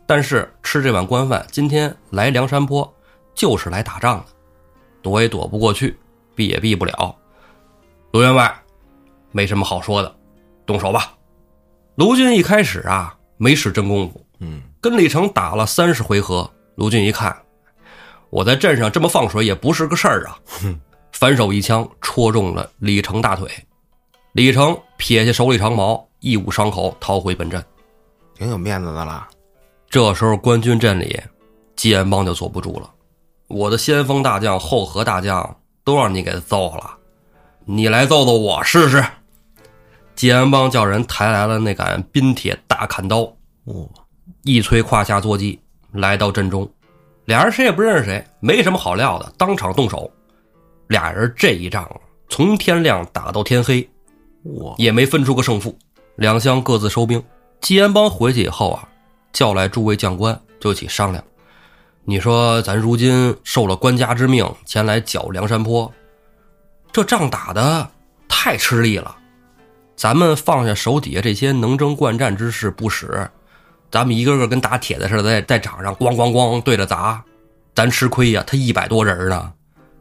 [0.04, 2.94] 但是吃这碗官饭，今天来梁山坡
[3.34, 4.26] 就是来打仗的，
[5.00, 5.98] 躲也躲不过去，
[6.34, 7.16] 避也避不了。
[8.12, 8.54] 卢员外，
[9.32, 10.14] 没什么好说的，
[10.64, 11.12] 动手吧。
[11.96, 16.50] 卢俊一开始啊没使真功夫，嗯，跟李成打了三十回合。
[16.76, 17.36] 卢俊一看，
[18.30, 20.38] 我在镇上这么放水也不是个事儿啊，
[21.12, 23.50] 反手一枪戳中了李成大腿。
[24.32, 27.62] 李成撇下手里长矛，一捂伤口，逃回本镇。
[28.34, 29.28] 挺有面子的啦。
[29.90, 31.20] 这时候官军阵里，
[31.74, 32.90] 纪安邦就坐不住了。
[33.48, 36.97] 我的先锋大将、后河大将都让你给揍了，
[37.70, 39.04] 你来揍揍我试试。
[40.14, 43.20] 季安邦叫人抬来了那杆冰铁大砍刀，
[43.64, 43.74] 哇，
[44.42, 45.60] 一催胯下坐骑，
[45.92, 46.66] 来到阵中。
[47.26, 50.10] 俩人谁也不认识谁，没什么好料的，当场动手。
[50.86, 51.86] 俩人这一仗
[52.30, 53.86] 从天亮打到天黑，
[54.44, 55.76] 哇，也没分出个胜负，
[56.16, 57.22] 两相各自收兵。
[57.60, 58.88] 季安邦回去以后啊，
[59.30, 61.22] 叫来诸位将官，就一起商量。
[62.06, 65.92] 你说咱如今受了官家之命前来剿梁山坡，
[66.92, 67.90] 这仗打的
[68.28, 69.16] 太吃力了。
[69.96, 73.28] 咱们放下手底下这些能征惯战之士不使，
[73.90, 77.22] 咱们一个个跟打铁的似的，在在场上咣咣咣对着砸，
[77.74, 78.44] 咱吃亏呀。
[78.46, 79.52] 他一百多人呢，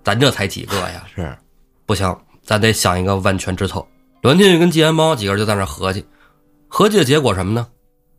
[0.03, 1.03] 咱这才几个呀？
[1.15, 1.35] 是，
[1.85, 3.83] 不行，咱得想一个万全之策。
[4.21, 6.05] 栾天宇跟季安邦几个人就在那合计，
[6.67, 7.67] 合计的结果什么呢？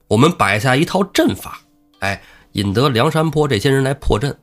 [0.09, 1.61] 我们摆下一套阵法，
[2.01, 2.21] 哎，
[2.53, 4.37] 引得梁山坡这些人来破阵。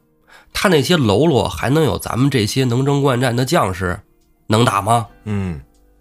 [0.54, 4.00] 他那些喽啰还能有咱们这些能征惯战的将士
[4.48, 5.08] 能打吗？
[5.24, 5.60] 嗯，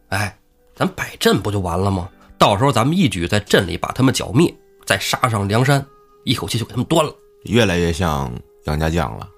[0.09, 0.37] 哎，
[0.75, 2.09] 咱摆阵不就完了吗？
[2.39, 4.53] 到时候咱们一举在阵里把他们剿灭，
[4.85, 5.85] 再杀上梁山，
[6.25, 7.13] 一口气就给他们端了
[7.45, 8.31] 越来越像
[8.65, 9.29] 杨家将了。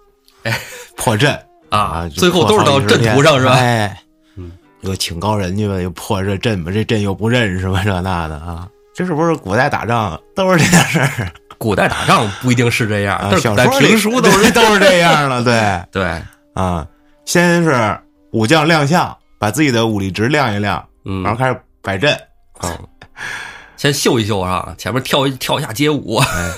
[0.42, 0.58] 哎，
[0.96, 1.38] 破阵
[1.68, 2.08] 啊！
[2.12, 3.52] 最后都是到阵图上是吧？
[3.52, 4.02] 哎，
[4.36, 11.30] 嗯，又请高人去吧，又破这阵吧，这阵又不认识吧，这那的啊，这是不是古代打仗都是这点事儿？
[11.58, 16.22] 古代打仗不一定是这样，但是小说评书都是都是这样的，对 对，
[16.54, 16.86] 啊，
[17.24, 17.98] 先是
[18.36, 22.14] 武将亮相，把自己的武力值亮一亮，嗯，然后开始摆阵，
[22.60, 22.70] 嗯，
[23.78, 26.16] 先秀一秀啊，前面跳一跳一下街舞。
[26.16, 26.54] 哎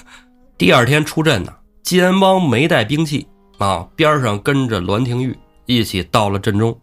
[0.56, 6.76] 第二天出阵呢，纪安邦没带兵器啊，边上跟着栾廷玉一起到了阵中。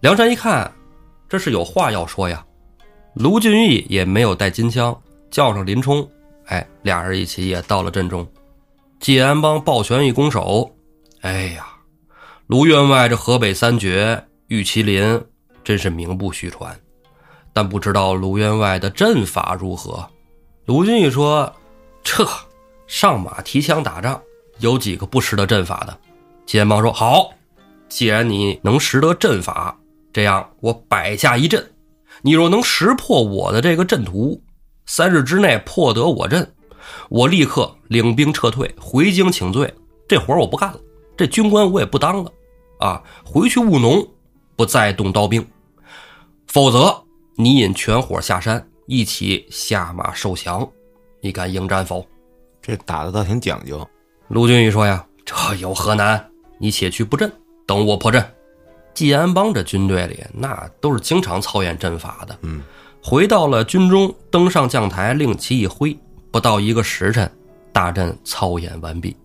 [0.00, 0.70] 梁山一看，
[1.26, 2.44] 这是有话要说呀。
[3.14, 4.94] 卢俊义也没有带金枪，
[5.30, 6.06] 叫上林冲，
[6.48, 8.28] 哎，俩人一起也到了阵中。
[9.00, 10.70] 纪安邦抱拳一拱手，
[11.22, 11.66] 哎呀，
[12.48, 15.22] 卢员外这河北三绝玉麒麟
[15.62, 16.74] 真是名不虚传，
[17.52, 20.08] 但不知道卢员外的阵法如何。
[20.64, 21.52] 卢俊义说
[22.02, 22.26] ：“这
[22.86, 24.18] 上马提枪打仗，
[24.60, 25.94] 有几个不识得阵法的？”
[26.46, 27.30] 纪安邦说：“好，
[27.86, 29.78] 既然你能识得阵法，
[30.10, 31.70] 这样我摆下一阵，
[32.22, 34.42] 你若能识破我的这个阵图，
[34.86, 36.50] 三日之内破得我阵，
[37.10, 39.70] 我立刻领兵撤退，回京请罪。
[40.08, 40.80] 这活我不干了，
[41.14, 42.32] 这军官我也不当了，
[42.78, 44.06] 啊，回去务农，
[44.56, 45.46] 不再动刀兵。
[46.46, 47.04] 否则，
[47.36, 50.66] 你引全伙下山，一起下马受降。
[51.20, 52.06] 你敢应战否？”
[52.62, 53.86] 这打的倒挺讲究。
[54.28, 56.24] 卢俊义说：“呀，这有何难？
[56.58, 57.30] 你且去布阵，
[57.66, 58.24] 等我破阵。”
[58.94, 62.36] 季安邦这军队里，那都是经常操演阵法的。
[62.42, 62.60] 嗯，
[63.02, 65.96] 回到了军中，登上将台，令旗一挥，
[66.30, 67.30] 不到一个时辰，
[67.72, 69.16] 大阵操演完毕。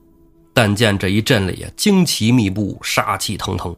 [0.54, 3.76] 但见这一阵里啊，旌旗密布，杀气腾腾。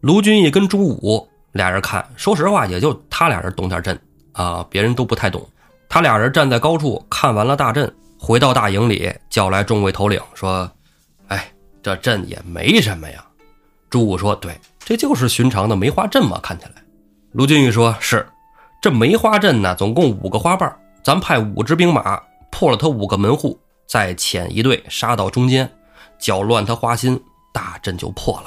[0.00, 4.00] 卢俊义跟朱武俩人看，说实话，也就他俩人懂点阵
[4.32, 5.46] 啊，别人都不太懂。
[5.88, 10.70] 他俩人站在高处看完了大阵，回到大营里，叫来众位头领说
[11.26, 13.24] ：“哎，这阵也没什么呀。”
[13.90, 16.72] 朱武说：“对，这就是寻常的梅花阵嘛，看起来。”
[17.32, 18.24] 卢俊义说：“是，
[18.80, 20.72] 这梅花阵呢，总共五个花瓣，
[21.02, 22.22] 咱派五支兵马
[22.52, 25.68] 破了他五个门户，再遣一队杀到中间，
[26.20, 27.20] 搅乱他花心，
[27.52, 28.46] 大阵就破了，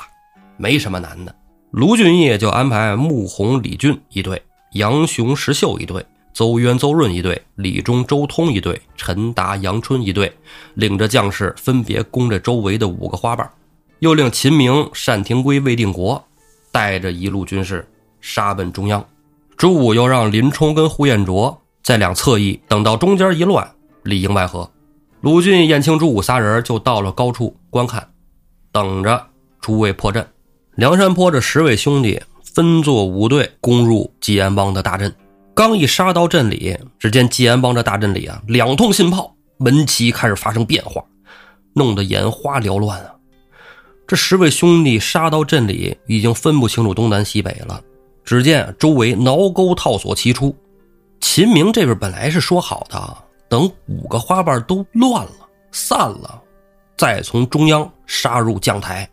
[0.57, 1.35] 没什么难的。”
[1.71, 4.41] 卢俊义就安排穆弘、李俊一队，
[4.73, 6.05] 杨雄、石秀一队。
[6.35, 10.35] 邹渊、邹润一队，李忠、周通一队，陈达、杨春一队，
[10.73, 13.47] 领着将士分别攻着周围的五个花瓣，
[13.99, 16.19] 又令秦明、单廷圭、魏定国
[16.71, 17.87] 带着一路军士
[18.19, 19.05] 杀奔中央。
[19.55, 23.69] 朱武又让林冲跟呼延灼在两侧翼，等到中间一乱，
[24.01, 24.67] 里应外合。
[25.23, 28.05] 鲁俊、燕青、朱武仨人就到了高处观看，
[28.73, 29.25] 等着
[29.61, 30.27] 诸位破阵。
[30.75, 32.21] 梁山坡这十位兄弟
[32.53, 35.15] 分作五队，攻入纪安邦的大阵。
[35.53, 41.01] 刚一杀到阵里，只见纪安邦这大阵里啊，两通信炮，门旗开始发生变化，
[41.73, 43.15] 弄得眼花缭乱啊！
[44.05, 47.81] 这十位兄弟杀到阵里，已经分不清楚东南西北了。
[48.25, 50.53] 只见周围挠钩套索齐出，
[51.21, 53.17] 秦明这边本来是说好的，
[53.53, 56.41] 等五个花瓣都乱了、散了，
[56.97, 59.07] 再从中央杀入将台。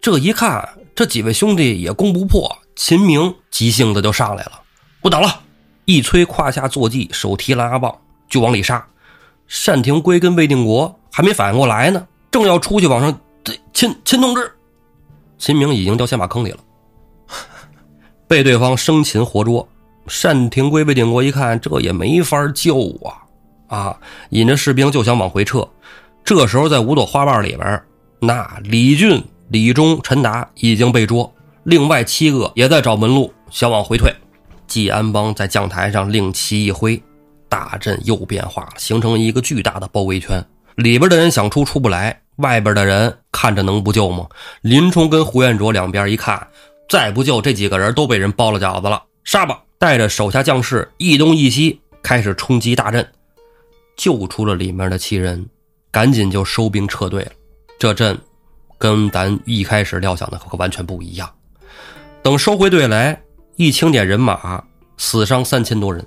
[0.00, 4.52] 这一看，这几位兄弟也攻不破，秦明急性子就上来了。
[5.02, 5.38] 不等了，
[5.84, 7.94] 一催胯下坐骑，手提狼牙棒
[8.26, 8.82] 就往里杀。
[9.66, 13.20] 单廷圭跟魏定国还没反应过来呢，正要出去往上，
[13.74, 14.50] 秦秦同志，
[15.36, 16.58] 秦明已经掉下马坑里了，
[18.26, 19.68] 被对方生擒活捉。
[20.22, 23.20] 单廷圭、魏定国一看，这也没法救啊！
[23.72, 23.96] 啊，
[24.28, 25.66] 引着士兵就想往回撤。
[26.22, 27.82] 这时候，在五朵花瓣里边，
[28.20, 34.14] 那李俊、李忠、陈达已经被捉，另外七个也在找门路，想往回退。
[34.66, 37.02] 季安邦在将台上令旗一挥，
[37.48, 40.44] 大阵又变化了，形成一个巨大的包围圈。
[40.74, 44.26] 里边的人想出出不来，外边的人看着能不救吗？
[44.60, 46.46] 林冲跟胡彦卓两边一看，
[46.90, 49.62] 再不救，这几个人都被人包了饺子了，杀吧！
[49.78, 53.06] 带着手下将士一东一西开始冲击大阵，
[53.96, 55.44] 救出了里面的七人，
[55.90, 57.32] 赶紧就收兵撤退了。
[57.78, 58.18] 这阵
[58.78, 61.30] 跟咱一开始料想的可完全不一样。
[62.22, 63.20] 等收回队来。
[63.56, 64.64] 一清点人马，
[64.96, 66.04] 死伤三千多人，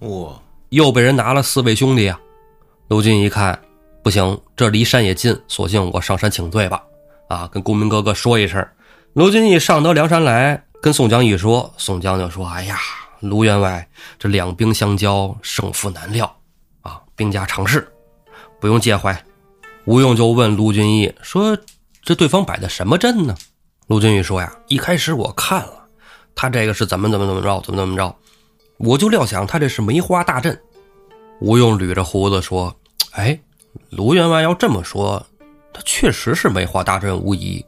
[0.00, 0.32] 哇！
[0.70, 2.18] 又被人拿了四位兄弟啊，
[2.88, 3.56] 卢俊一看，
[4.02, 6.82] 不行，这离山也近，索性我上山请罪吧。
[7.28, 8.66] 啊，跟公明哥哥说一声。
[9.12, 12.78] 卢俊义上得梁山来，跟宋江一说，宋江就说：“哎呀，
[13.20, 13.86] 卢员外，
[14.18, 16.32] 这两兵相交，胜负难料啊，
[17.16, 17.90] 兵家常事，
[18.60, 19.24] 不用介怀。”
[19.86, 21.56] 吴用就问卢俊义说
[22.02, 23.34] ：“这对方摆的什么阵呢？”
[23.88, 25.86] 卢俊义说：“呀，一开始我看了，
[26.34, 28.14] 他这个是怎么怎么怎么着，怎么怎么着，
[28.78, 30.60] 我就料想他这是梅花大阵。”
[31.40, 32.74] 吴用捋着胡子说
[33.12, 33.38] ：“哎，
[33.90, 35.24] 卢员外要这么说，
[35.72, 37.64] 他确实是梅花大阵无疑。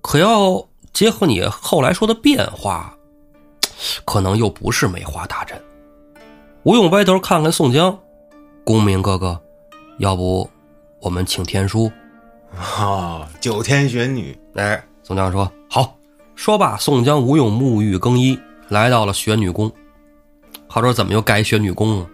[0.00, 2.94] 可要结合你后来说的变化，
[4.04, 5.60] 可能又不是梅花大阵。”
[6.62, 7.98] 吴用歪头看看宋江，
[8.64, 9.38] 公明哥哥，
[9.98, 10.48] 要不
[10.98, 11.92] 我们请天书？
[12.78, 15.94] 哦，九天玄女，哎，宋江说好。
[16.34, 19.70] 说罢，宋江、吴用沐浴更衣，来到了玄女宫。
[20.66, 22.04] 好说怎么又盖玄女宫？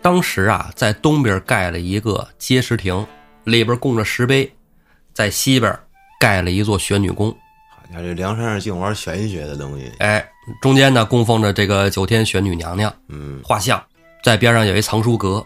[0.00, 3.04] 当时啊，在东边盖了一个接石亭，
[3.44, 4.48] 里边供着石碑；
[5.12, 5.76] 在西边
[6.20, 7.30] 盖了一座玄女宫。
[7.68, 9.90] 好家伙，这梁山上净玩玄学的东西。
[9.98, 10.24] 哎，
[10.62, 13.82] 中间呢供奉着这个九天玄女娘娘嗯，画像，
[14.22, 15.44] 在边上有一藏书阁，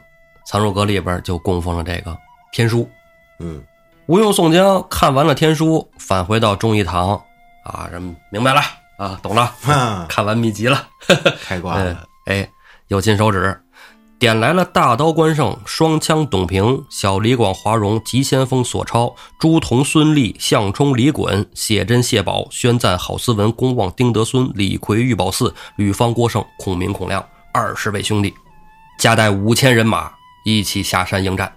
[0.50, 2.18] 藏书阁里边就供奉了这个
[2.50, 2.90] 天书。
[3.38, 3.62] 嗯，
[4.06, 7.10] 吴用、宋江看完了天书，返回到忠义堂，
[7.62, 8.60] 啊，人明白了
[8.98, 10.88] 啊，懂了， 哈，看完秘籍了。
[11.44, 12.04] 开挂 哎了。
[12.24, 12.50] 哎，
[12.88, 13.60] 有金手指，
[14.18, 28.34] 点来了大刀关胜、双枪董平、小李广华容、急先锋索超、朱仝孙立、项冲李衮、谢珍谢宝、宣赞郝思文、公望丁德孙、李逵玉宝寺、吕方郭盛、孔明孔亮二十位兄弟，
[28.98, 30.12] 加带五千人马
[30.44, 31.52] 一起下山迎战。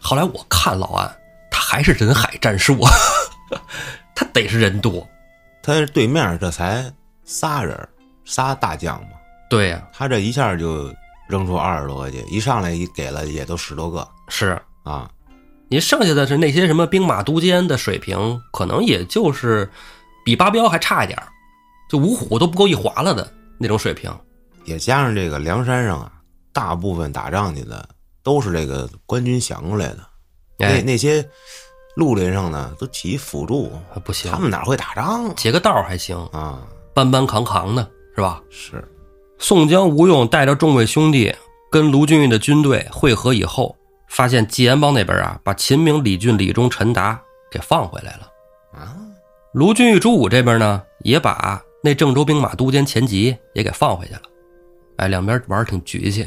[0.00, 1.16] 后来我看老安，
[1.50, 2.90] 他还是人海战术啊，
[4.14, 5.06] 他得是人多。
[5.62, 6.84] 他对面这才
[7.24, 7.88] 仨人，
[8.24, 9.08] 仨大将嘛，
[9.50, 10.94] 对呀、他这一下就
[11.28, 15.10] 扔出二十多个去，一上来一给了也都十多个是啊。
[15.68, 19.68] 你剩下的是那些什么兵马都监的水平，可能也就是
[20.24, 21.20] 比八彪还差一点
[21.90, 24.08] 就五虎都不够一划了的那种水平。
[24.64, 26.12] 也加上这个梁山上啊，
[26.56, 27.86] 大部分打仗去的
[28.22, 29.98] 都是这个官军降过来的，
[30.56, 31.22] 那哎，那些
[31.96, 33.70] 绿林上呢都起辅助，
[34.02, 36.66] 不行他，们哪会打仗截个道还行，啊？
[36.94, 38.42] 搬搬扛扛的是吧？
[38.48, 38.82] 是，
[39.38, 41.30] 宋江、吴用带着众位兄弟
[41.70, 43.76] 跟卢俊义的军队会合以后，
[44.08, 48.30] 发现纪安帮那边啊，把秦明、李俊、李忠、陈达给放回来了。
[48.72, 48.96] 啊，
[49.52, 54.22] 卢俊义、朱武这边呢，也把那郑州兵马都监钱吉也给放回去了。
[54.96, 56.26] 哎，两边玩儿挺局气？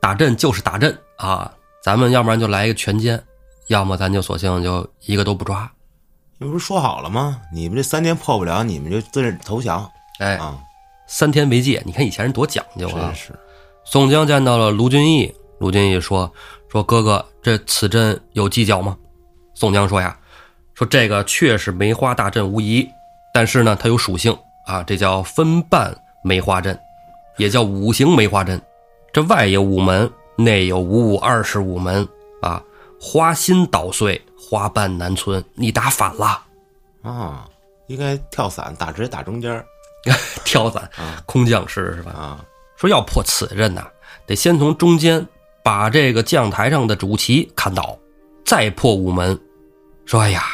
[0.00, 3.20] 打阵就是打阵啊，咱们要不然就来一个全歼，
[3.68, 5.70] 要么咱就索性就一个都不抓。
[6.38, 7.40] 你不是说好了吗？
[7.52, 10.58] 你们这三天破不了，你们就自认投降哎，啊！
[11.08, 13.12] 三天为界，你看以前人多讲究啊
[13.84, 16.30] 宋江见到了卢俊义，卢俊义说
[16.70, 18.96] ：“说哥哥，这此阵有计较吗？”
[19.54, 20.16] 宋江说：“呀，
[20.74, 22.86] 说这个确是梅花大阵无疑，
[23.32, 26.78] 但是呢，它有属性啊，这叫分瓣梅花阵，
[27.38, 28.60] 也叫五行梅花阵。
[29.18, 32.06] 这外有五门，内有五五二十五门
[32.40, 32.62] 啊，
[33.00, 35.44] 花心捣碎，花瓣难存。
[35.54, 36.40] 你打反了，
[37.02, 37.44] 啊，
[37.88, 39.60] 应该跳伞打直接打中间
[40.46, 42.12] 跳伞啊空降师是吧？
[42.12, 42.44] 啊，
[42.76, 43.88] 说要破此阵呐、
[44.24, 45.26] 得先从中间
[45.64, 47.98] 把这个将台上的主旗砍倒，
[48.46, 49.36] 再破午门。
[50.06, 50.44] 说哎呀，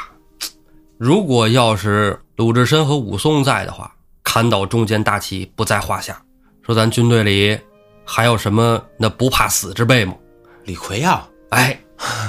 [0.97, 6.19] 如果要是鲁智深和武松在的话，砍倒中间大旗不在话下。
[6.63, 7.61] 说咱军队里
[8.05, 10.15] 还有什么那不怕死之辈吗？
[10.65, 11.79] 李逵呀，哎，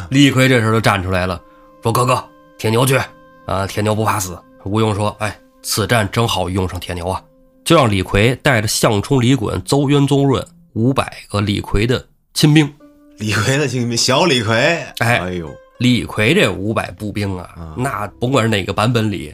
[0.09, 1.41] 李逵这时候就站出来了，
[1.83, 2.23] 说：“哥哥，
[2.57, 2.99] 铁牛去
[3.45, 3.65] 啊！
[3.67, 7.21] 铁牛不怕死。”吴用说：“哎，此战正好用上铁牛啊！”
[7.63, 12.71] 就让李逵带着项冲、李衮、邹渊、邹润五百个李逵的亲兵。
[13.17, 19.33] 李逵的亲兵小李逵，哎哎呦，李逵这五百步兵啊，啊那甭管是哪个版本里，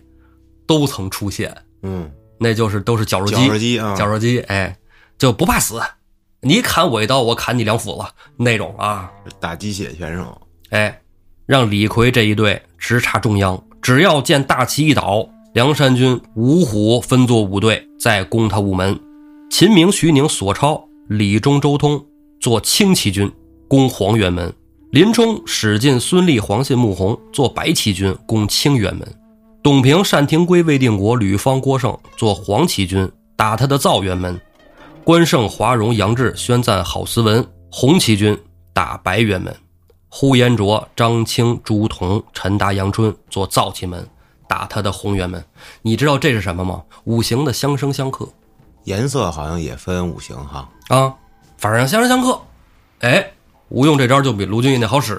[0.67, 4.77] 都曾出现，嗯，那就是都是绞肉机绞机，肉机啊，绞肉机，哎，
[5.17, 5.81] 就不怕死。
[6.43, 8.03] 你砍我一刀，我砍你两斧子
[8.35, 9.11] 那种啊。
[9.39, 10.99] 打鸡血选手，哎，
[11.45, 15.23] 让李逵这一队直插中央，只要见大旗一倒，
[15.53, 18.99] 梁山军五虎分作五队，再攻他午门。
[19.51, 22.03] 秦明、徐宁、索超、李忠、周通
[22.39, 23.31] 做轻骑军
[23.67, 24.51] 攻黄元门，
[24.89, 29.07] 林冲、史进、孙立、黄信、穆弘做白旗军攻清源门，
[29.61, 34.41] 董平、单廷圭、魏定国、吕方、郭盛做黄旗军打他的造元门。
[35.03, 38.37] 关胜、华容、杨志、宣赞、郝思文红旗军
[38.71, 39.55] 打白元门，
[40.09, 44.07] 呼延灼、张清、朱仝、陈达、杨春做造旗门，
[44.47, 45.43] 打他的红元门。
[45.81, 46.83] 你知道这是什么吗？
[47.05, 48.29] 五行的相生相克
[48.83, 51.13] 颜色好像也分五行哈，啊，
[51.57, 52.39] 反正相生相克。
[52.99, 53.31] 哎，
[53.69, 55.15] 吴用这招就比卢俊义那好使。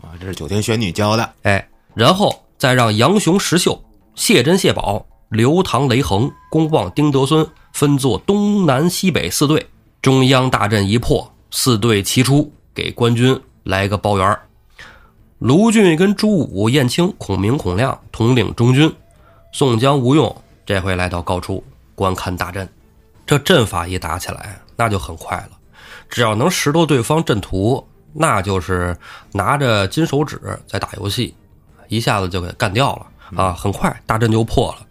[0.00, 1.30] 啊，这是九天玄女教的。
[1.42, 9.68] 哎，然后再让杨雄、石秀、谢珍、谢宝、刘唐、雷横、公望、丁德孙分作东南西北四队，
[10.02, 14.46] 中央大阵一破，四队齐出，给官军来个包圆儿。
[15.38, 18.92] 卢俊跟朱武、燕青、孔明、孔亮统领中军，
[19.52, 22.68] 宋江、吴用这回来到高处观看大阵。
[23.26, 25.50] 这阵法一打起来，那就很快了。
[26.08, 28.96] 只要能识透对方阵图，那就是
[29.32, 31.34] 拿着金手指在打游戏，
[31.88, 33.06] 一下子就给干掉了
[33.42, 33.52] 啊！
[33.52, 34.86] 很快大阵就破了。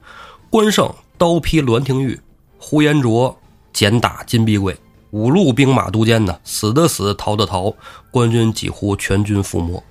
[0.50, 2.20] 关胜刀劈栾廷玉，
[2.60, 3.39] 呼延灼
[3.74, 4.78] 简打金碧贵，
[5.12, 7.74] 五路兵马都监呢，死的死，逃的逃，
[8.12, 9.82] 官军几乎全军覆没。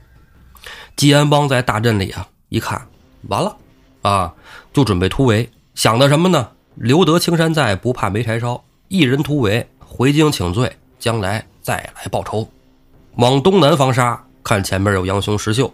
[0.94, 2.87] 纪安邦在大阵里啊，一看
[3.28, 3.57] 完了
[4.02, 4.35] 啊，
[4.72, 6.50] 就准备突围，想的什么呢？
[6.74, 8.62] 留得青山在，不怕没柴烧。
[8.88, 12.48] 一人突围，回京请罪，将来再来报仇。
[13.16, 15.72] 往东南方杀，看前面有杨雄、石秀，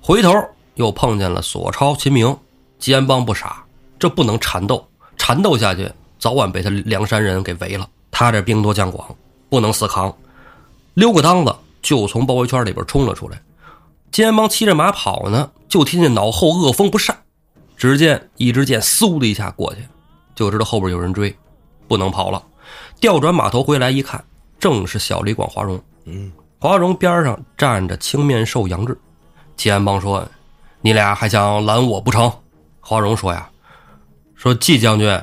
[0.00, 0.32] 回头
[0.74, 2.36] 又碰见了索超、秦明。
[2.78, 3.64] 纪安邦不傻，
[3.98, 5.88] 这不能缠斗，缠斗下去，
[6.22, 7.88] 早晚被他梁山人给围了。
[8.12, 9.12] 他这兵多将广，
[9.50, 10.16] 不能死扛，
[10.94, 13.42] 溜个裆子就从包围圈里边冲了出来。
[14.12, 17.18] 金安邦骑着马跑呢，就听见脑后恶风不善，
[17.76, 19.80] 只见一支箭嗖的一下过去。
[20.36, 21.36] 就知道后边有人追，
[21.88, 22.40] 不能跑了。
[23.00, 24.24] 调转马头回来一看，
[24.60, 25.82] 正是小李广华容。
[26.04, 26.30] 嗯，
[26.60, 28.96] 华容边上站着青面兽杨志。
[29.56, 30.24] 金安邦说
[30.82, 32.32] ：“你俩还想拦我不成？”
[32.78, 33.50] 华容说：“呀，
[34.36, 35.20] 说季将军，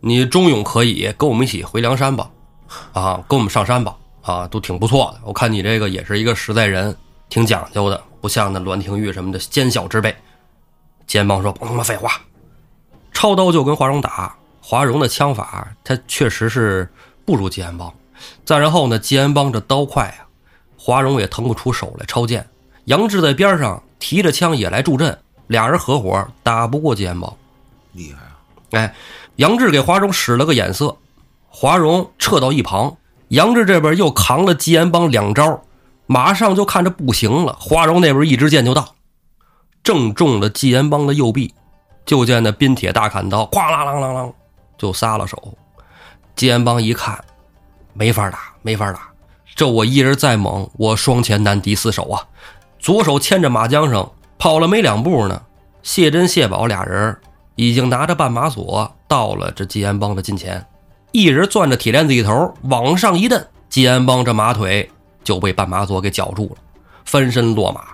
[0.00, 2.30] 你忠勇可以，跟我们一起回梁山吧。
[2.92, 3.96] 啊，跟我们上山吧。
[4.22, 5.20] 啊，都挺不错的。
[5.24, 6.94] 我看你这个也是一个实在人，
[7.28, 10.14] 挺讲究的，不像那栾廷玉什么的奸小之辈。”
[11.06, 12.20] 纪安邦说：“甭他妈废话，
[13.12, 16.86] 抄刀就跟华容打。”华容的枪法，他确实是
[17.24, 17.90] 不如纪安邦。
[18.44, 20.28] 再然后呢，纪安邦这刀快啊，
[20.78, 22.46] 华容也腾不出手来抄剑。
[22.84, 27.34] 杨志在边上提着枪也来助阵，俩人合伙打不过纪安邦，
[27.92, 28.36] 厉害啊！
[28.72, 28.94] 哎，
[29.38, 30.96] 杨志给华容使了个眼色，
[31.46, 32.96] 华容撤到一旁。
[33.28, 35.62] 杨志这边又扛了纪安邦两招，
[36.06, 37.56] 马上就看着不行了。
[37.60, 38.96] 华容那边一支箭就到，
[39.84, 41.54] 正中了纪安邦的右臂。
[42.04, 44.32] 就见那冰铁大砍刀，哗啦啷啷啷。
[44.76, 45.56] 就撒了手，
[46.34, 47.22] 纪安邦一看，
[47.92, 49.08] 没法打，没法打。
[49.54, 52.26] 这我一人再猛，我双拳难敌四手啊！
[52.80, 55.42] 左手牵着马缰绳，跑了没两步呢，
[55.84, 57.16] 谢珍、谢宝俩人
[57.54, 60.64] 已经拿着绊马索到了这纪安邦的近前，
[61.10, 64.88] 一人攥着铁链子一头往上一蹬，纪安邦这马腿
[65.24, 66.56] 就被半马索给绞住了，
[67.04, 67.84] 翻身落马。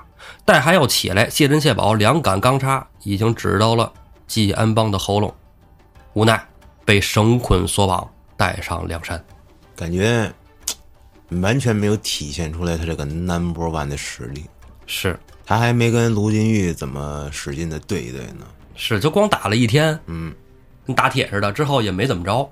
[0.45, 3.91] 待还要起来，谢珍、谢宝两杆钢叉已经指到了
[4.27, 5.33] 纪安邦的喉咙，
[6.13, 6.47] 无奈。
[6.87, 9.25] 被绳捆索绑，带上梁山，
[9.75, 10.31] 感觉
[11.31, 14.45] 完全没有体现出来他这个 number one 的实力。
[14.85, 18.47] 是，他还没跟卢金玉怎么使劲的对一对呢。
[18.75, 20.35] 是，就光打了一天，嗯，
[20.87, 22.51] 跟打铁似的，之后也没怎么着，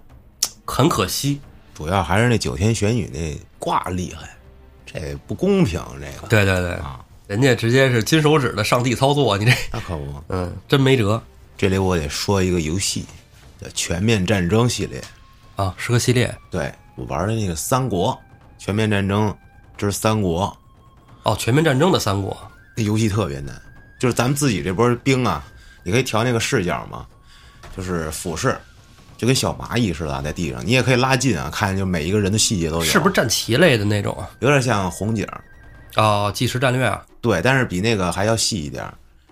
[0.65, 1.41] 很可惜。
[1.75, 4.29] 主要还是那九天玄女那挂厉害，
[4.87, 5.81] 这不公平。
[5.95, 11.23] 这个，对对对啊，人家直接是金手指的上帝操作，你这，那可不，嗯，真没辙。
[11.57, 13.05] 这里我得说一个游戏。
[13.61, 15.01] 叫全面战争系列，
[15.55, 16.37] 啊，是个系列。
[16.51, 18.19] 对我玩的那个三国，
[18.59, 19.33] 全面战争，
[19.77, 20.53] 这是三国。
[21.23, 22.37] 哦，全面战争的三国，
[22.77, 23.55] 那游戏特别难。
[24.01, 25.45] 就是咱们自己这波兵啊，
[25.85, 27.07] 你可以调那个视角嘛，
[27.77, 28.57] 就是俯视，
[29.17, 30.65] 就跟小蚂蚁似的在地上。
[30.67, 32.83] 你也可以拉近啊，看就每一个人的细节都有。
[32.85, 34.29] 是不是战棋类的那种啊？
[34.41, 35.27] 有点像红警。
[35.97, 37.05] 哦，即时战略啊。
[37.21, 38.85] 对，但是比那个还要细一点。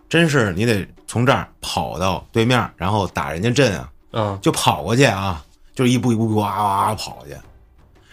[0.09, 3.89] 真是你得从这儿跑到对面，然后打人家阵啊。
[4.13, 5.41] 嗯，就跑过去啊，
[5.73, 7.31] 就是一步一步哇哇跑去，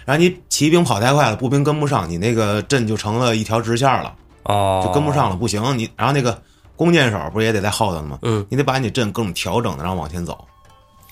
[0.05, 4.13] 然后你骑兵跑太快了，步兵跟不上，你那个阵就成了一条直线了，
[4.43, 6.39] 哦，就跟不上了，不行，你然后那个
[6.77, 8.19] 弓箭手不是也得在后头吗？
[8.21, 10.47] 嗯，你得把你阵各种调整的，然后往前走，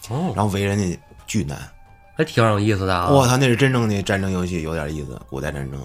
[0.10, 0.98] 哦，然后围人家
[1.28, 1.58] 巨难，
[2.16, 3.10] 还挺有意思的啊！
[3.10, 5.82] 我操，那是真正的战争游戏，有点意思，古代战争，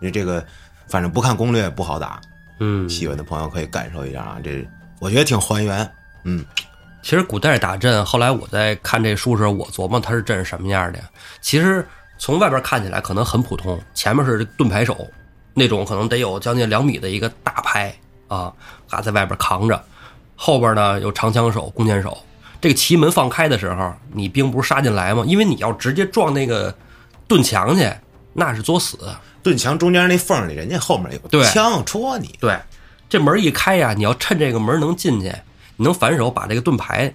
[0.00, 0.42] 你这个
[0.88, 2.20] 反正不看攻略不好打，
[2.60, 4.66] 嗯，喜欢的朋友可以感受一下啊，这
[5.00, 5.92] 我觉得挺还原，
[6.24, 6.44] 嗯。
[7.02, 11.04] 其实古代打阵，后来我在看这书时候，我琢磨他是阵是什么样的呀？
[11.40, 11.86] 其实
[12.18, 15.08] 从外边看起来可能很普通，前面是盾牌手，
[15.54, 17.94] 那种可能得有将近两米的一个大牌
[18.28, 18.52] 啊，
[18.88, 19.84] 还在外边扛着，
[20.34, 22.16] 后边呢有长枪手、弓箭手。
[22.60, 25.22] 这个旗门放开的时候，你兵不是杀进来吗？
[25.26, 26.74] 因为你要直接撞那个
[27.28, 27.90] 盾墙去，
[28.32, 28.98] 那是作死。
[29.42, 32.34] 盾墙中间那缝里，人家后面有枪戳你。
[32.40, 32.58] 对，
[33.08, 35.32] 这门一开呀，你要趁这个门能进去。
[35.76, 37.14] 你能反手把这个盾牌，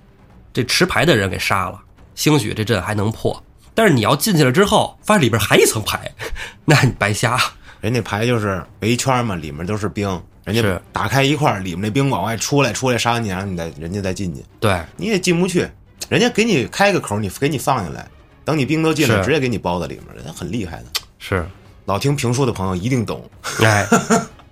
[0.54, 1.82] 这持牌的人给杀了，
[2.16, 3.44] 兴许这阵还能破。
[3.74, 6.12] 但是你要进去了之后，发现里边还一层牌，
[6.64, 7.38] 那你白瞎
[7.82, 10.22] 人家牌就是围一圈嘛，里面都是兵，
[10.52, 15.70] 人家是打开一块儿，里面那兵往外出来，出来杀完你，然后你再人家再进去，对，你也进不去，
[16.10, 18.08] 人家给你开个口，你给你放下来，
[18.44, 20.86] 等你兵都进来，直接给你包在里面，人家很厉害的。
[21.20, 21.48] 是，
[21.86, 23.24] 老听评书的朋友一定懂，
[23.62, 23.88] 哎，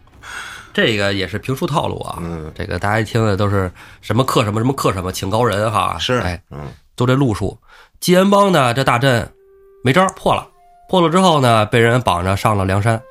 [0.74, 2.18] 这个也是评书套路啊。
[2.22, 3.72] 嗯，这个大家一听的都是
[4.02, 5.98] 什么克什么什么克什么，请高人哈。
[6.00, 7.58] 是，哎，嗯，都这路数。
[8.00, 9.30] 吉安帮呢，这大阵
[9.84, 10.48] 没招破了，
[10.88, 13.02] 破了之后呢，被人绑着上了梁山。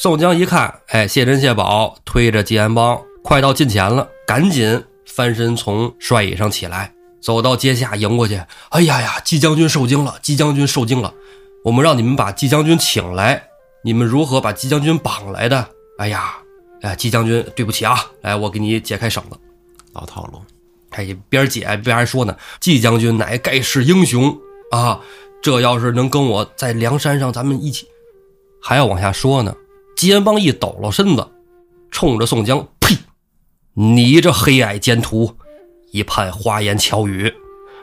[0.00, 8.40] 宋江一看，哎，谢珍、谢宝推着吉安帮快到近前了，赶紧翻身从帅椅上起来，走到阶下迎过去。
[8.68, 11.12] 哎呀呀，季将军受惊了，季将军受惊了。
[11.64, 13.42] 我们让你们把季将军请来，
[13.82, 15.66] 你们如何把季将军绑来的？
[15.98, 16.36] 哎呀，
[16.82, 19.36] 哎，季将军，对不起啊，来，我给你解开绳子。
[19.94, 20.40] 老套路，
[20.92, 24.32] 他一边解边还说呢：“季将军乃盖世英雄
[24.70, 25.00] 啊！
[25.42, 27.88] 这要是能跟我在梁山上，咱们一起……”
[28.62, 29.52] 还要往下说呢。
[29.98, 31.26] 吉安帮一抖了身子，
[31.90, 32.96] 冲着宋江：“呸！
[33.74, 35.34] 你这黑矮奸徒，
[35.90, 37.34] 一派花言巧语，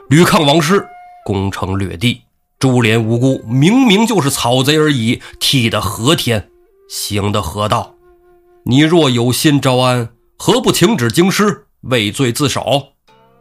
[0.08, 0.88] 屡抗王师，
[1.26, 2.22] 攻城掠地，
[2.58, 6.48] 株连无辜，明明就是草贼而已，替的何天，
[6.88, 7.94] 行的何道？
[8.64, 10.08] 你若有心招安，
[10.38, 12.94] 何不请旨京师，畏罪自首？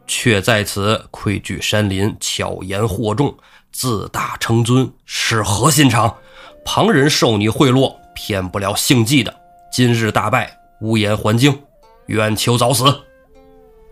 [0.06, 3.38] 却在此窥据山林，巧言惑众，
[3.72, 6.18] 自大称尊，是何心肠？
[6.66, 9.32] 旁人受你贿赂，骗不了姓纪的。
[9.72, 11.56] 今日大败，无颜还京，
[12.08, 12.86] 愿求早死。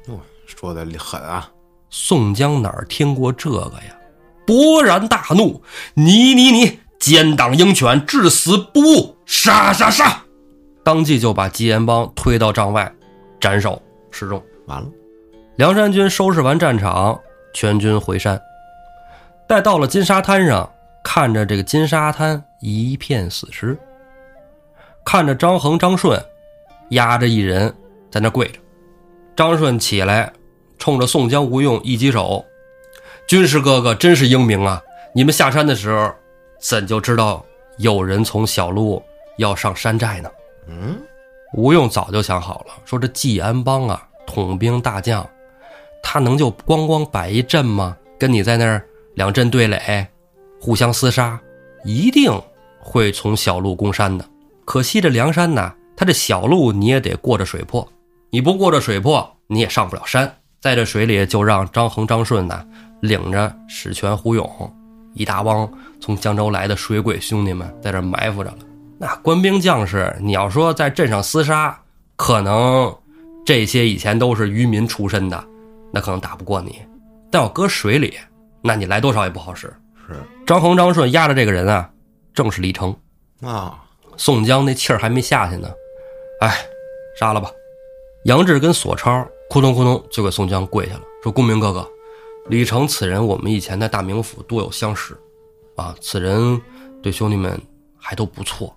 [0.08, 1.52] 哦，说的狠啊！
[1.92, 3.96] 宋江哪儿听过这个呀？
[4.48, 5.62] 勃然大怒
[5.94, 9.18] ：“你你你，奸党鹰犬，至死不悟！
[9.26, 10.24] 杀杀杀！”
[10.84, 12.92] 当即就把吉延帮推到帐外，
[13.40, 14.44] 斩首示众。
[14.66, 14.88] 完了，
[15.58, 17.20] 梁山军收拾完战场，
[17.54, 18.42] 全军回山。
[19.48, 20.70] 待到了金沙滩上，
[21.04, 23.78] 看着这个金沙滩一片死尸，
[25.06, 26.24] 看着张衡、张顺
[26.90, 27.74] 压着一人
[28.10, 28.60] 在那跪着。
[29.36, 30.32] 张顺起来，
[30.78, 32.44] 冲着宋江、吴用一击手
[33.28, 34.82] ：“军师哥哥真是英明啊！
[35.14, 36.12] 你们下山的时候，
[36.60, 37.44] 怎就知道
[37.78, 39.02] 有人从小路
[39.38, 40.30] 要上山寨呢？”
[40.68, 40.98] 嗯，
[41.56, 45.28] 吴用早就想好了，说这季安帮啊，统兵大将，
[46.02, 47.98] 他能就光光摆一阵吗？
[48.20, 48.86] 跟你在那儿
[49.16, 50.08] 两阵对垒，
[50.62, 51.40] 互相厮杀，
[51.84, 52.32] 一定
[52.80, 54.26] 会从小路攻山的。
[54.66, 57.88] 可惜这梁山呐，他这小路你也得过着水泊，
[58.30, 60.38] 你不过着水泊，你也上不了山。
[60.60, 62.66] 在这水里，就让张衡、张顺呐
[63.02, 64.74] 领着史权、胡勇
[65.14, 68.58] 一大帮从江州来的水鬼兄弟们在这埋伏着了。
[68.98, 71.78] 那官兵将士，你要说在镇上厮杀，
[72.16, 72.96] 可能
[73.46, 75.44] 这些以前都是渔民出身的，
[75.92, 76.82] 那可能打不过你。
[77.30, 78.18] 但要搁水里，
[78.62, 79.68] 那你来多少也不好使。
[80.08, 81.90] 是张衡、张顺压着这个人啊，
[82.34, 82.96] 正是李成。
[83.42, 83.83] 啊，
[84.18, 85.70] 宋江那气儿还没下去呢，
[86.42, 86.66] 哎，
[87.20, 87.52] 杀了吧！
[88.26, 91.88] 杨志跟索超扑通扑通就给宋江跪下了，说：“公明哥哥，
[92.48, 95.14] 李成此人我们以前在大名府多有相识，
[95.76, 96.62] 啊，此人
[97.02, 97.60] 对兄弟们
[97.98, 98.74] 还都不错，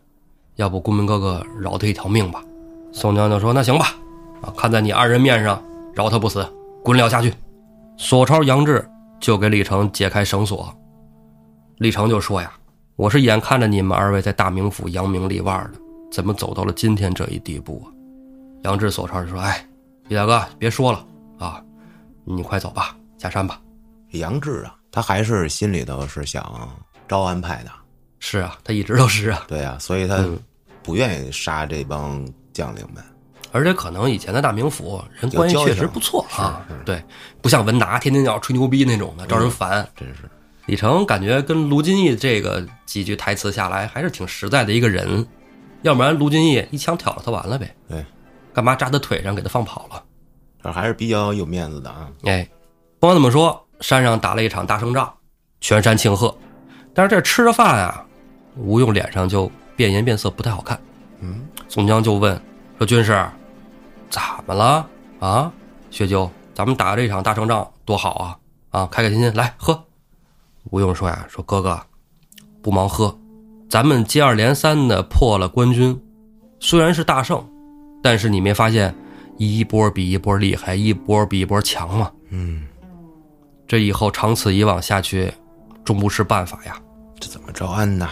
[0.56, 2.42] 要不公明哥哥饶他一条命吧？”
[2.92, 3.94] 宋江就说：“那行吧，
[4.42, 5.62] 啊，看在你二人面上，
[5.94, 6.46] 饶他不死，
[6.82, 7.32] 滚了下去。”
[7.98, 8.86] 索超、杨志
[9.20, 10.74] 就给李成解开绳索，
[11.78, 12.52] 李成就说呀。
[12.96, 15.78] 我是眼看着你们二位在大名府扬名立万的，
[16.10, 17.92] 怎么走到了今天这一地步啊？
[18.64, 19.62] 杨志、索超就说：“哎，
[20.08, 21.06] 李大哥，别说了
[21.38, 21.62] 啊，
[22.24, 23.60] 你快走吧，下山吧。
[24.12, 26.74] 杨志啊，他还是心里头是想
[27.06, 27.70] 招安派的，”
[28.18, 30.38] 是啊，他一直都是啊，对啊，所以他嗯
[30.82, 33.04] 不愿意杀这帮将领们。
[33.52, 37.04] 而且可能以前的大名府人关系确实不错啊，对，
[37.42, 39.86] 不像文达天天要吹牛逼那种的，招人烦。
[39.94, 40.22] 真是
[40.66, 45.26] 李成感觉跟卢俊义这个几句台词下来，还是挺实在的一个人，
[45.82, 47.74] 要不然卢俊义一枪挑了他完了呗。
[47.88, 48.04] 对，
[48.52, 50.02] 干嘛扎他腿上给他放跑了？
[50.62, 52.08] 这还是比较有面子的啊。
[52.24, 52.48] 哎，
[52.98, 55.12] 不管怎么说，山上打了一场大胜仗，
[55.60, 56.36] 全山庆贺。
[56.92, 58.04] 但是这吃着饭啊，
[58.56, 60.80] 吴用脸上就变颜变色，不太好看。
[61.20, 62.36] 嗯，宋江就问
[62.78, 63.24] 说：“军师，
[64.10, 64.84] 怎么了
[65.20, 65.52] 啊？
[65.92, 68.38] 薛九，咱们打这场大胜仗多好啊！
[68.70, 69.80] 啊，开开心心来喝。”
[70.70, 71.80] 吴用说呀：“说哥哥，
[72.62, 73.16] 不忙喝，
[73.68, 75.98] 咱们接二连三的破了官军，
[76.60, 77.44] 虽然是大胜，
[78.02, 78.94] 但是你没发现
[79.38, 82.10] 一波比一波厉害，一波比一波强吗？
[82.30, 82.66] 嗯，
[83.66, 85.32] 这以后长此以往下去，
[85.84, 86.76] 终不是办法呀。”
[87.18, 88.08] 这怎么招安呐？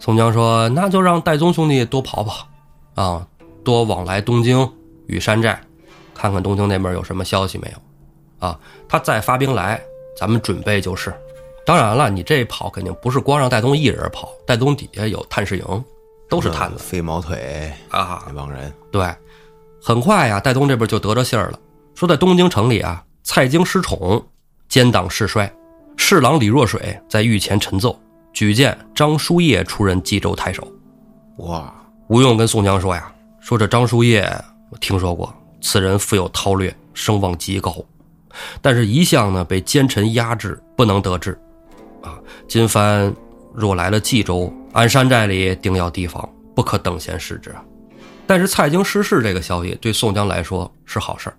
[0.00, 2.48] 宋江说：“那就让戴宗兄弟多跑跑，
[2.94, 3.26] 啊，
[3.62, 4.68] 多往来东京
[5.06, 5.60] 与山寨，
[6.14, 8.46] 看看东京那边有什么消息没有。
[8.46, 8.58] 啊，
[8.88, 9.80] 他再发兵来，
[10.18, 11.14] 咱们准备就是。
[11.66, 15.84] 当然了，你这跑肯定不是光让戴宗一人跑，戴宗底下有探视营，
[16.28, 18.24] 都是探子飞毛腿啊。
[18.26, 19.08] 那帮人，对，
[19.82, 21.58] 很快呀，戴宗这边就得着信儿了，
[21.94, 24.22] 说在东京城里啊，蔡京失宠，
[24.68, 25.50] 奸党势衰，
[25.96, 27.98] 侍郎李若水在御前陈奏，
[28.34, 30.66] 举荐张叔夜出任冀州太守。
[31.38, 31.74] 哇，
[32.08, 33.10] 吴用跟宋江说呀，
[33.40, 34.30] 说这张叔夜
[34.70, 37.74] 我听说过，此人富有韬略，声望极高，
[38.60, 41.40] 但是一向呢被奸臣压制，不能得志。
[42.04, 43.12] 啊，金帆
[43.54, 47.54] 若来了冀州，俺山寨里定要提防，不可等闲视之。
[48.26, 51.36] 但是蔡京失势这个消息对宋江来说是好事儿，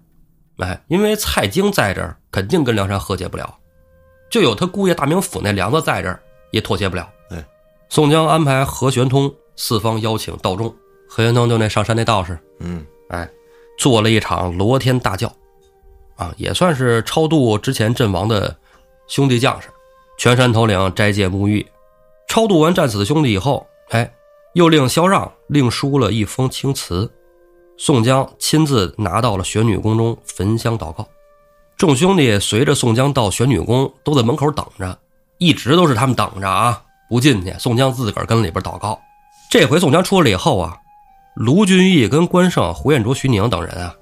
[0.65, 3.55] 哎，因为蔡京在这儿肯定跟梁山和解不了，
[4.29, 6.19] 就有他姑爷大名府那梁子在这儿
[6.51, 7.07] 也妥协不了。
[7.29, 7.43] 对，
[7.89, 10.73] 宋江安排何玄通四方邀请道众，
[11.07, 13.29] 何玄通就那上山那道士，嗯，哎，
[13.77, 15.31] 做了一场罗天大教，
[16.15, 18.55] 啊，也算是超度之前阵亡的
[19.07, 19.69] 兄弟将士。
[20.17, 21.65] 全山头领斋戒沐浴，
[22.27, 24.09] 超度完战死的兄弟以后，哎，
[24.53, 27.11] 又令萧让另书了一封青词，
[27.77, 31.07] 宋江亲自拿到了玄女宫中焚香祷告。
[31.77, 34.97] 众兄弟随着宋江到玄女宫，都在门口等着，
[35.37, 37.53] 一直都是他们等着啊，不进去。
[37.59, 38.97] 宋江自个儿跟里边祷告。
[39.51, 40.77] 这回宋江出来以后啊，
[41.35, 43.93] 卢俊义跟关胜、胡彦卓、徐宁等人啊，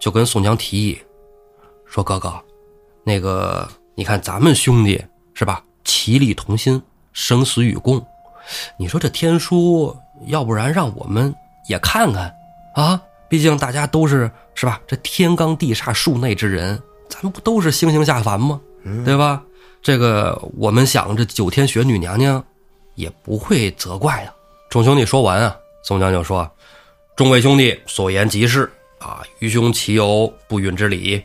[0.00, 0.98] 就跟宋江提议
[1.84, 2.32] 说：“哥哥，
[3.04, 5.00] 那个你看咱们兄弟。”
[5.34, 5.62] 是吧？
[5.84, 6.80] 其利同心，
[7.12, 8.04] 生死与共。
[8.78, 9.94] 你说这天书，
[10.26, 11.34] 要不然让我们
[11.68, 12.34] 也看看
[12.74, 13.00] 啊？
[13.28, 14.80] 毕竟大家都是是吧？
[14.86, 18.60] 这天罡地煞数内之人，咱们不都是星星下凡吗？
[19.04, 19.42] 对吧？
[19.82, 22.42] 这个我们想，这九天玄女娘娘
[22.94, 24.32] 也不会责怪的。
[24.70, 26.50] 众兄弟说完啊，宋江就说
[27.16, 31.22] ：“众位兄弟所言极是啊，愚兄岂有不允之理？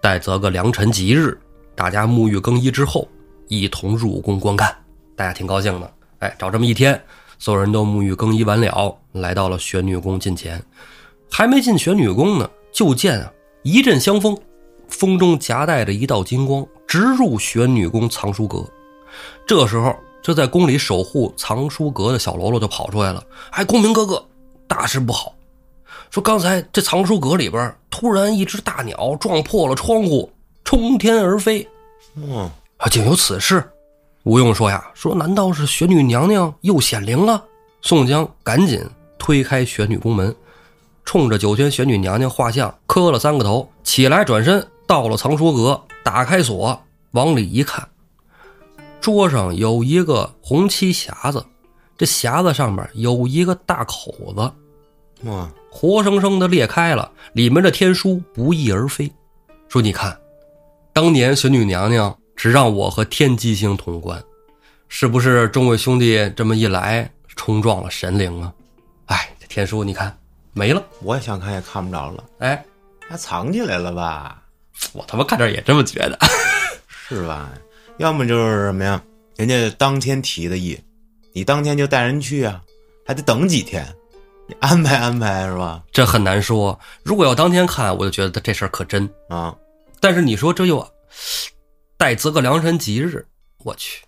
[0.00, 1.38] 待择个良辰吉日，
[1.74, 3.06] 大家沐浴更衣之后。”
[3.60, 4.74] 一同入宫观看，
[5.14, 5.92] 大家挺高兴的。
[6.20, 6.98] 哎，找这么一天，
[7.38, 10.62] 所有人都沐浴更衣完了，来到了玄女宫近前。
[11.30, 13.32] 还没进玄女宫呢，就见啊
[13.62, 14.38] 一阵香风，
[14.88, 18.64] 风中夹带着一道金光，直入玄女宫藏书阁。
[19.46, 23.22] 这时候，这在宫里守护藏书阁的小喽啰就跑出来了。
[23.50, 24.24] 哎，公明哥哥，
[24.66, 25.34] 大事不好！
[26.10, 30.30] 说刚才这藏书阁里边突然一只大鸟撞破了窗户，
[30.64, 31.66] 冲天而飞。
[32.28, 32.50] 哇！
[32.82, 33.62] 啊，竟有此事！
[34.24, 37.40] 吴用说呀：“说难道是玄女娘娘又显灵了？”
[37.80, 38.84] 宋江赶紧
[39.16, 40.34] 推开玄女宫门，
[41.04, 46.76] 冲着九天玄女娘娘画像磕了三个头，起来转身到了藏书阁，打开锁，
[47.12, 47.88] 往里一看，
[49.00, 51.44] 桌上有一个红漆匣子，
[51.96, 59.08] 这匣子上面有一个大口子，哇，活生生的裂开了，里面的天书不翼而飞。
[59.68, 60.18] 说你看，
[60.92, 62.12] 当年玄女娘娘。
[62.36, 64.22] 只让我和天机星通关，
[64.88, 68.52] 是不是众位兄弟这么一来冲撞了神灵啊？
[69.06, 70.16] 哎，这天书你看
[70.52, 72.24] 没了，我也想看也看不着了。
[72.38, 72.64] 哎，
[73.08, 74.42] 还藏起来了吧？
[74.92, 76.18] 我他妈看这也这么觉得，
[77.08, 77.50] 是吧？
[77.98, 79.00] 要么就是什么呀？
[79.36, 80.78] 人家当天提的议，
[81.32, 82.60] 你当天就带人去啊，
[83.06, 83.86] 还得等几天，
[84.48, 85.82] 你安排安排是吧？
[85.92, 86.78] 这很难说。
[87.02, 89.54] 如果要当天看，我就觉得这事儿可真啊。
[90.00, 90.86] 但是你说这又……
[92.02, 93.24] 待择个良辰吉日，
[93.58, 94.02] 我去，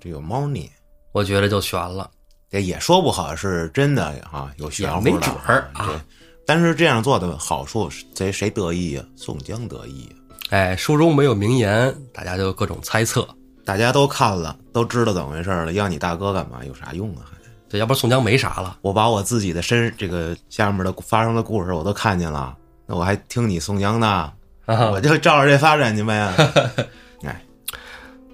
[0.00, 0.68] 这有猫腻，
[1.12, 2.10] 我觉得就悬了。
[2.50, 6.04] 这也说不好是真的啊，有玄乎的，没准儿啊。
[6.44, 9.04] 但是这样做的好处，谁谁得意呀？
[9.14, 10.10] 宋江得意。
[10.50, 13.24] 哎，书中没有名言，大家就各种猜测。
[13.64, 16.64] 大家都看了，都知道怎么回事了，要你大哥干嘛？
[16.64, 17.22] 有啥用啊？
[17.30, 18.78] 还这要不宋江没啥了。
[18.82, 24.32] 我把我自己的身这个下面的发生的故事我都看见了，那我还听你宋江的，
[24.66, 26.34] 我就照着这发展去呗。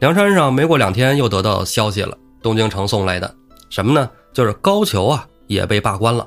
[0.01, 2.17] 梁山上没过两天，又得到消息了。
[2.41, 3.35] 东京城送来的
[3.69, 4.09] 什么呢？
[4.33, 6.27] 就是高俅啊，也被罢官了。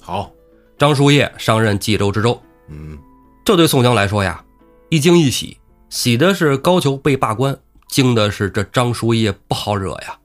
[0.00, 0.30] 好，
[0.78, 2.40] 张叔夜上任冀州知州。
[2.68, 2.96] 嗯，
[3.44, 4.44] 这对宋江来说呀，
[4.88, 5.58] 一惊一喜。
[5.90, 7.58] 喜的是高俅被罢官，
[7.88, 10.16] 惊的是这张叔夜不好惹呀。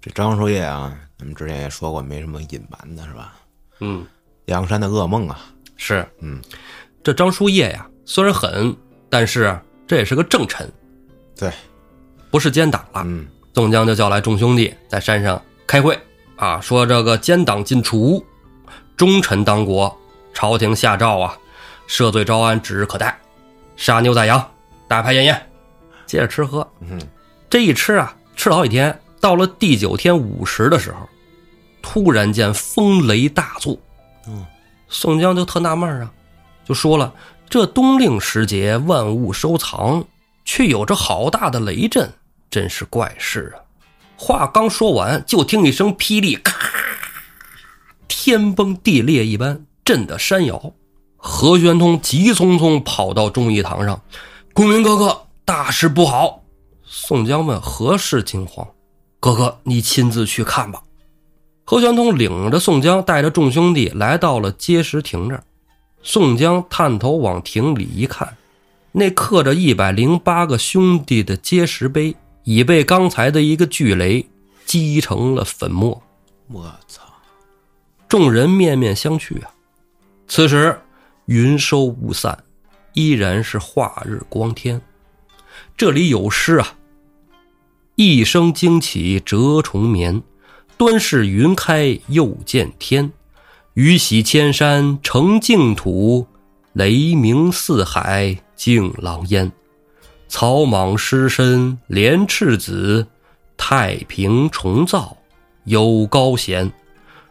[0.00, 3.36] 这张叔夜啊，咱们之前也说过，没什么隐瞒的是吧？
[3.80, 4.06] 嗯，
[4.46, 5.38] 梁山的噩梦啊。
[5.76, 6.40] 是，嗯，
[7.02, 8.74] 这张叔夜呀，虽然狠，
[9.10, 10.66] 但是这也是个正臣。
[11.36, 11.52] 对。
[12.30, 13.06] 不是奸党了，
[13.54, 15.98] 宋江就叫来众兄弟在山上开会
[16.36, 18.24] 啊，说这个奸党尽除，
[18.96, 19.92] 忠臣当国，
[20.32, 21.36] 朝廷下诏啊，
[21.88, 23.18] 赦罪招安指日可待，
[23.76, 24.48] 杀牛宰羊，
[24.86, 25.50] 大排宴宴，
[26.06, 26.64] 接着吃喝。
[26.80, 27.00] 嗯，
[27.50, 31.08] 这一吃啊，吃了好几天，到了第九天午时的时候，
[31.82, 33.76] 突然间风雷大作。
[34.28, 34.46] 嗯，
[34.88, 36.12] 宋江就特纳闷啊，
[36.64, 37.12] 就说了：
[37.48, 40.04] 这冬令时节，万物收藏。
[40.50, 42.10] 却有着好大的雷震，
[42.48, 43.60] 真是怪事啊！
[44.16, 46.70] 话刚说完，就听一声霹雳，咔，
[48.08, 50.72] 天崩地裂一般，震得山摇。
[51.18, 54.00] 何玄通急匆匆跑到忠义堂上
[54.54, 56.42] ：“公明哥哥，大事不好！”
[56.82, 58.66] 宋江问：“何事惊慌？”
[59.20, 60.82] 哥哥，你亲自去看吧。
[61.62, 65.44] 何玄通领着宋江，带着众兄弟来到了碣石亭这儿。
[66.02, 68.34] 宋江探头往亭里一看，
[68.98, 74.26] 那刻着一百零八个兄弟的碣石碑，已被刚才的一个巨雷
[74.66, 76.02] 击成了粉末。
[76.48, 77.02] 我操！
[78.08, 79.50] 众人面面相觑啊。
[80.26, 80.76] 此时
[81.26, 82.42] 云收雾散，
[82.92, 84.80] 依然是化日光天。
[85.76, 86.74] 这里有诗啊
[87.94, 90.20] ：“一声惊起蛰虫眠。”
[90.76, 93.12] 端视云开又见天，
[93.74, 96.26] 雨洗千山成净土，
[96.72, 99.50] 雷鸣四海敬狼烟。
[100.26, 103.06] 草莽尸身连赤子，
[103.56, 105.16] 太平重造
[105.64, 106.70] 有高贤。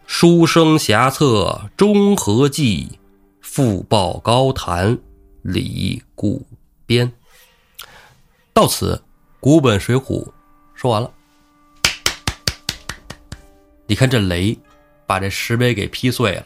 [0.07, 2.97] 书生侠策中和记，
[3.41, 4.97] 复报高谈
[5.41, 6.47] 李固
[6.85, 7.11] 边。
[8.53, 9.03] 到此，
[9.41, 10.23] 古本《水浒》
[10.73, 11.11] 说完了。
[13.85, 14.57] 你看这雷，
[15.05, 16.45] 把这石碑给劈碎了，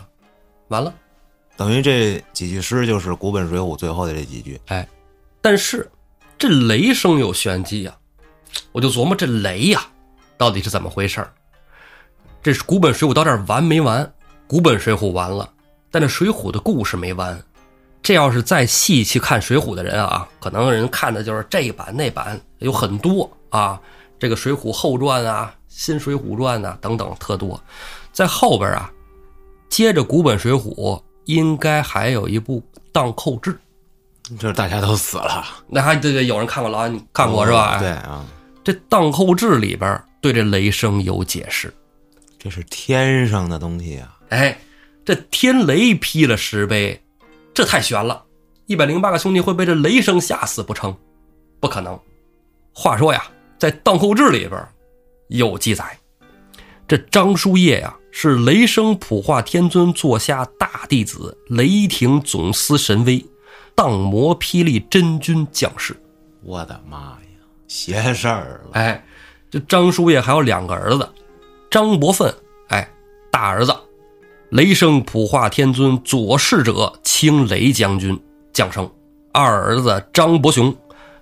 [0.70, 0.94] 完了，
[1.62, 4.60] 等于这几句诗就是古本《水浒》最后的这几句。
[4.66, 4.88] 哎，
[5.42, 5.88] 但是
[6.36, 7.96] 这雷声有玄机呀，
[8.72, 9.86] 我就琢磨这雷呀，
[10.40, 11.24] 到底是怎么回事
[12.42, 14.12] 这是古本《水浒》到这儿完没完？
[14.48, 15.48] 古本《水浒》完了，
[15.92, 17.40] 但这《水浒》的故事没完。
[18.02, 23.80] 这要是再细去看《水浒》的人啊，可能人看的就是这一版那版有很多啊。
[24.18, 27.64] 这个《水浒后传》啊，《新水浒传》呐，等等特多，
[28.12, 28.92] 在后边啊，
[29.70, 30.74] 接着古本《水浒》
[31.26, 32.62] 应该还有一部
[32.92, 33.52] 《荡寇志》，
[34.38, 37.80] 就是大家都死了，那还对对，有人看过老安，你看过是吧？
[37.80, 38.26] 对啊，
[38.64, 41.74] 这《荡寇志》里边对这雷声有解释，
[42.38, 44.20] 这是天上的东西啊！
[44.30, 44.58] 哎，
[45.04, 47.02] 这天雷劈了石碑，
[47.54, 48.24] 这太悬了，
[48.66, 50.96] 一百零八个兄弟会被这雷声吓死不成？
[51.60, 52.00] 不可能。
[52.74, 53.24] 话说呀。
[53.62, 54.60] 在《荡寇志》里边
[55.28, 55.96] 有记载，
[56.88, 63.26] 这张叔夜呀是雷声普化天尊座下大弟子，雷霆总司神威，
[63.74, 65.96] 荡魔霹雳真君将士。
[66.44, 67.18] 我的妈呀，
[67.68, 68.72] 邪事儿了！
[68.74, 69.04] 哎，
[69.50, 71.10] 这张叔夜还有两个儿子，
[71.70, 72.34] 张伯奋，
[72.68, 72.88] 哎，
[73.32, 73.74] 大儿子，
[74.50, 78.20] 雷声普化天尊左侍者青雷将军
[78.52, 78.86] 降生；
[79.32, 80.76] 二儿子张伯雄。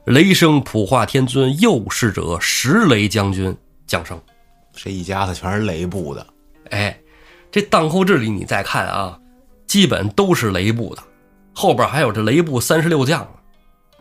[0.06, 4.20] 雷声普化天尊右侍者石雷将军降生，
[4.74, 6.26] 这一家子全是雷部的。
[6.70, 7.00] 哎，
[7.52, 9.20] 这《荡寇志》里你再看啊，
[9.68, 11.04] 基本都是雷部的，
[11.54, 13.28] 后边还有这雷部三十六将。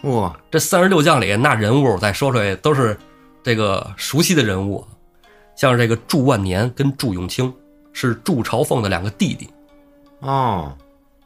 [0.03, 2.97] 哇，这三十六将里那人物再说出来都是
[3.43, 4.87] 这个熟悉的人物，
[5.57, 7.53] 像这个祝万年跟祝永清
[7.93, 9.49] 是祝朝奉的两个弟弟。
[10.21, 10.77] 哦，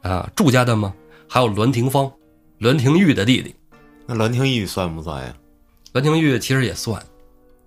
[0.02, 0.94] 啊，祝家的吗？
[1.28, 2.10] 还有栾廷芳、
[2.58, 3.54] 栾廷玉的弟弟。
[4.06, 5.34] 那栾廷玉算不算呀？
[5.92, 7.02] 栾廷玉其实也算，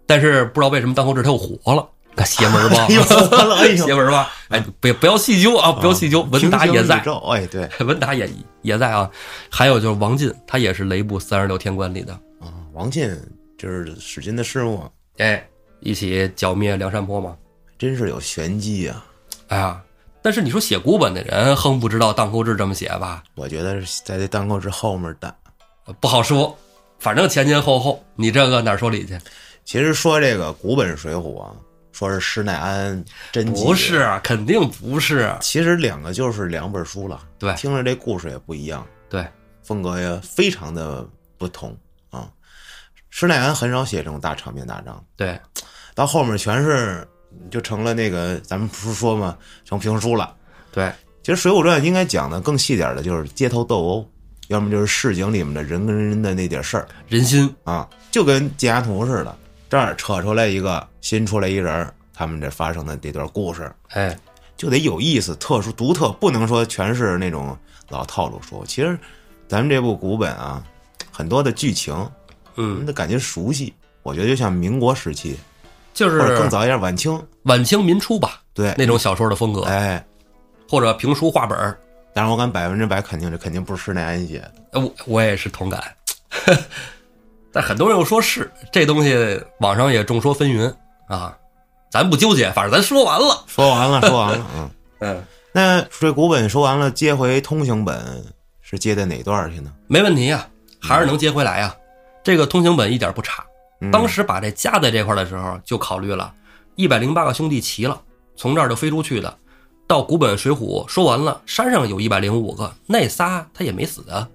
[0.07, 2.87] 但是不知道为什么当后志他又活了，那邪门吧？
[3.75, 4.31] 邪门吧？
[4.49, 6.21] 哎，不不要细究啊，不要细究。
[6.31, 8.29] 文达也在，哎，对， 文达也
[8.61, 9.09] 也在啊。
[9.49, 12.53] 还有就是王进，他也是雷部三十六天官里的啊。
[12.73, 13.09] 王进
[13.57, 15.45] 就是史进的师傅，哎，
[15.81, 17.35] 一起剿灭梁山泊嘛，
[17.77, 19.05] 真是有玄机啊！
[19.47, 19.81] 哎呀，
[20.21, 23.23] 但是你说写古本的人，哼不知道荡寇志这么写吧？
[23.35, 25.33] 我觉得是在这荡寇志后面的。
[25.99, 26.57] 不好说，
[26.99, 29.17] 反正前前后后，你这个哪说理去？
[29.63, 31.51] 其实说这个古本《水浒》啊，
[31.95, 35.33] 说是施耐庵真迹，不是，肯定不是。
[35.39, 37.21] 其实两个就是两本书了。
[37.39, 39.25] 对，听着这故事也不一样，对，
[39.63, 41.73] 风格也非常的不同
[42.09, 42.27] 啊。
[43.09, 45.39] 施耐庵很少写这种大场面大仗，对，
[45.93, 47.07] 到后面全是
[47.49, 50.35] 就成了那个咱们不是说嘛，成评书了。
[50.73, 50.91] 对，
[51.23, 54.11] 其实《水浒传》应该讲的更细点的，就是街头斗殴。
[54.49, 59.35] 要么就是市井里面的人跟人的那点事儿，人心啊，就跟解压图似的，
[59.69, 64.17] 这儿扯出来一个新出来一人，他们这发生的这段故事，哎，
[64.55, 67.57] 就得有意思、特殊、独特，不能说全是那种
[67.89, 68.63] 老套路书。
[68.67, 68.97] 其实，
[69.47, 70.63] 咱们这部古本啊，
[71.11, 72.09] 很多的剧情，
[72.55, 73.73] 嗯，那感觉熟悉。
[74.03, 75.35] 我觉得就像民国时期，
[75.93, 80.05] 就是或者更早一点，晚清、晚清民初吧，对，那种小说的风格，哎，
[80.69, 81.77] 或者评书画本儿
[82.13, 84.79] 但是我敢百分之百肯定，这肯定不是施耐庵写的。
[84.79, 85.83] 我我也是同感，
[87.55, 90.75] 但很多人又说是这东西，网上也众说纷纭
[91.07, 91.33] 啊。
[91.89, 95.23] 咱不纠结，反正咱说完了，说完了，说完了，嗯 嗯。
[95.53, 98.21] 那这古本说完了，接回通行本
[98.61, 99.71] 是接在哪段去呢？
[99.87, 100.45] 没问题呀，
[100.81, 101.73] 还是能接回来呀。
[102.25, 103.41] 这个通行本一点不差。
[103.89, 106.33] 当时把这加在这块的时候，就考虑了，
[106.75, 108.01] 一百零八个兄弟齐了，
[108.35, 109.33] 从这儿就飞出去的。
[109.87, 114.27] 到古本《水浒》说完了，山上有一百零五个，那仨他也没死啊，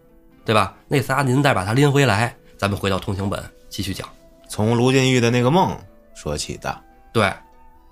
[0.47, 0.75] 对吧？
[0.89, 4.07] 那仨您再把他拎回来，咱们回到通行本继续讲。
[4.47, 5.75] 从卢俊义的那个梦
[6.15, 6.79] 说起的。
[7.11, 7.33] 对，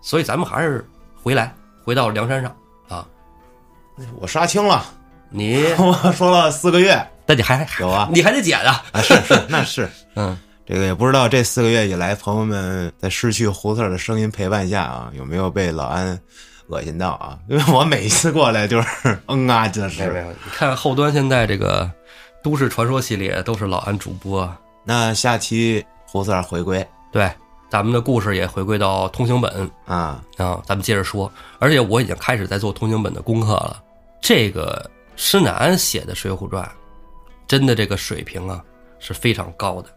[0.02, 2.54] 所以咱们还是回来，回到梁山上
[2.86, 3.06] 啊。
[4.20, 4.84] 我杀青了，
[5.30, 8.84] 你 我说了四个月， 但你还还有啊你还得剪啊。
[8.92, 9.88] 啊，是是，那是。
[10.16, 16.20] 嗯，这个也不知道这四个月以来，朋友们在失去胡四儿的声音陪伴下啊，有没有被老安
[16.66, 17.38] 恶心到啊？
[17.48, 20.00] 因为我每一次过来就是嗯啊，就是。
[20.00, 21.90] 没有没有，你看后端现在这个
[22.49, 24.51] 都市传说系列都是老安主播，
[24.82, 26.82] 那下期胡四儿回归
[27.12, 27.30] 对，
[27.68, 31.30] 咱们的故事也回归到通行本啊，啊，咱们接着说。
[31.59, 33.82] 而且我已经开始在做通行本的功课了。
[34.18, 36.64] 这个施耐庵写的《水浒传》，
[37.46, 38.64] 真的这个水平啊
[38.99, 39.90] 是非常高的。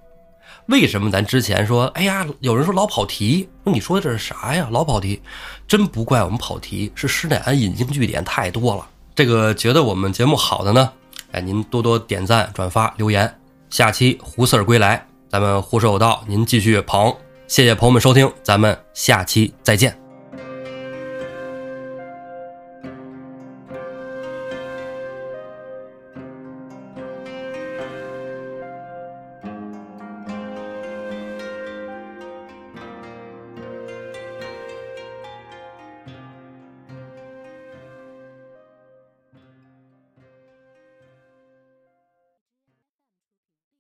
[0.66, 4.68] 为什么咱之前说，哎呀，有人说老跑题，那你说的这是啥呀？
[4.70, 5.22] 老跑题，
[5.70, 8.86] 真不怪我们跑题，是施耐庵引经据典太多了。
[9.16, 10.92] 这个觉得我们节目好的呢，
[11.32, 13.34] 哎，您多多点赞、转发、留言。
[13.70, 17.16] 下期胡四儿归来，咱们胡说有道，您继续捧。
[17.48, 20.11] 谢谢朋友们收听，咱们下期再见。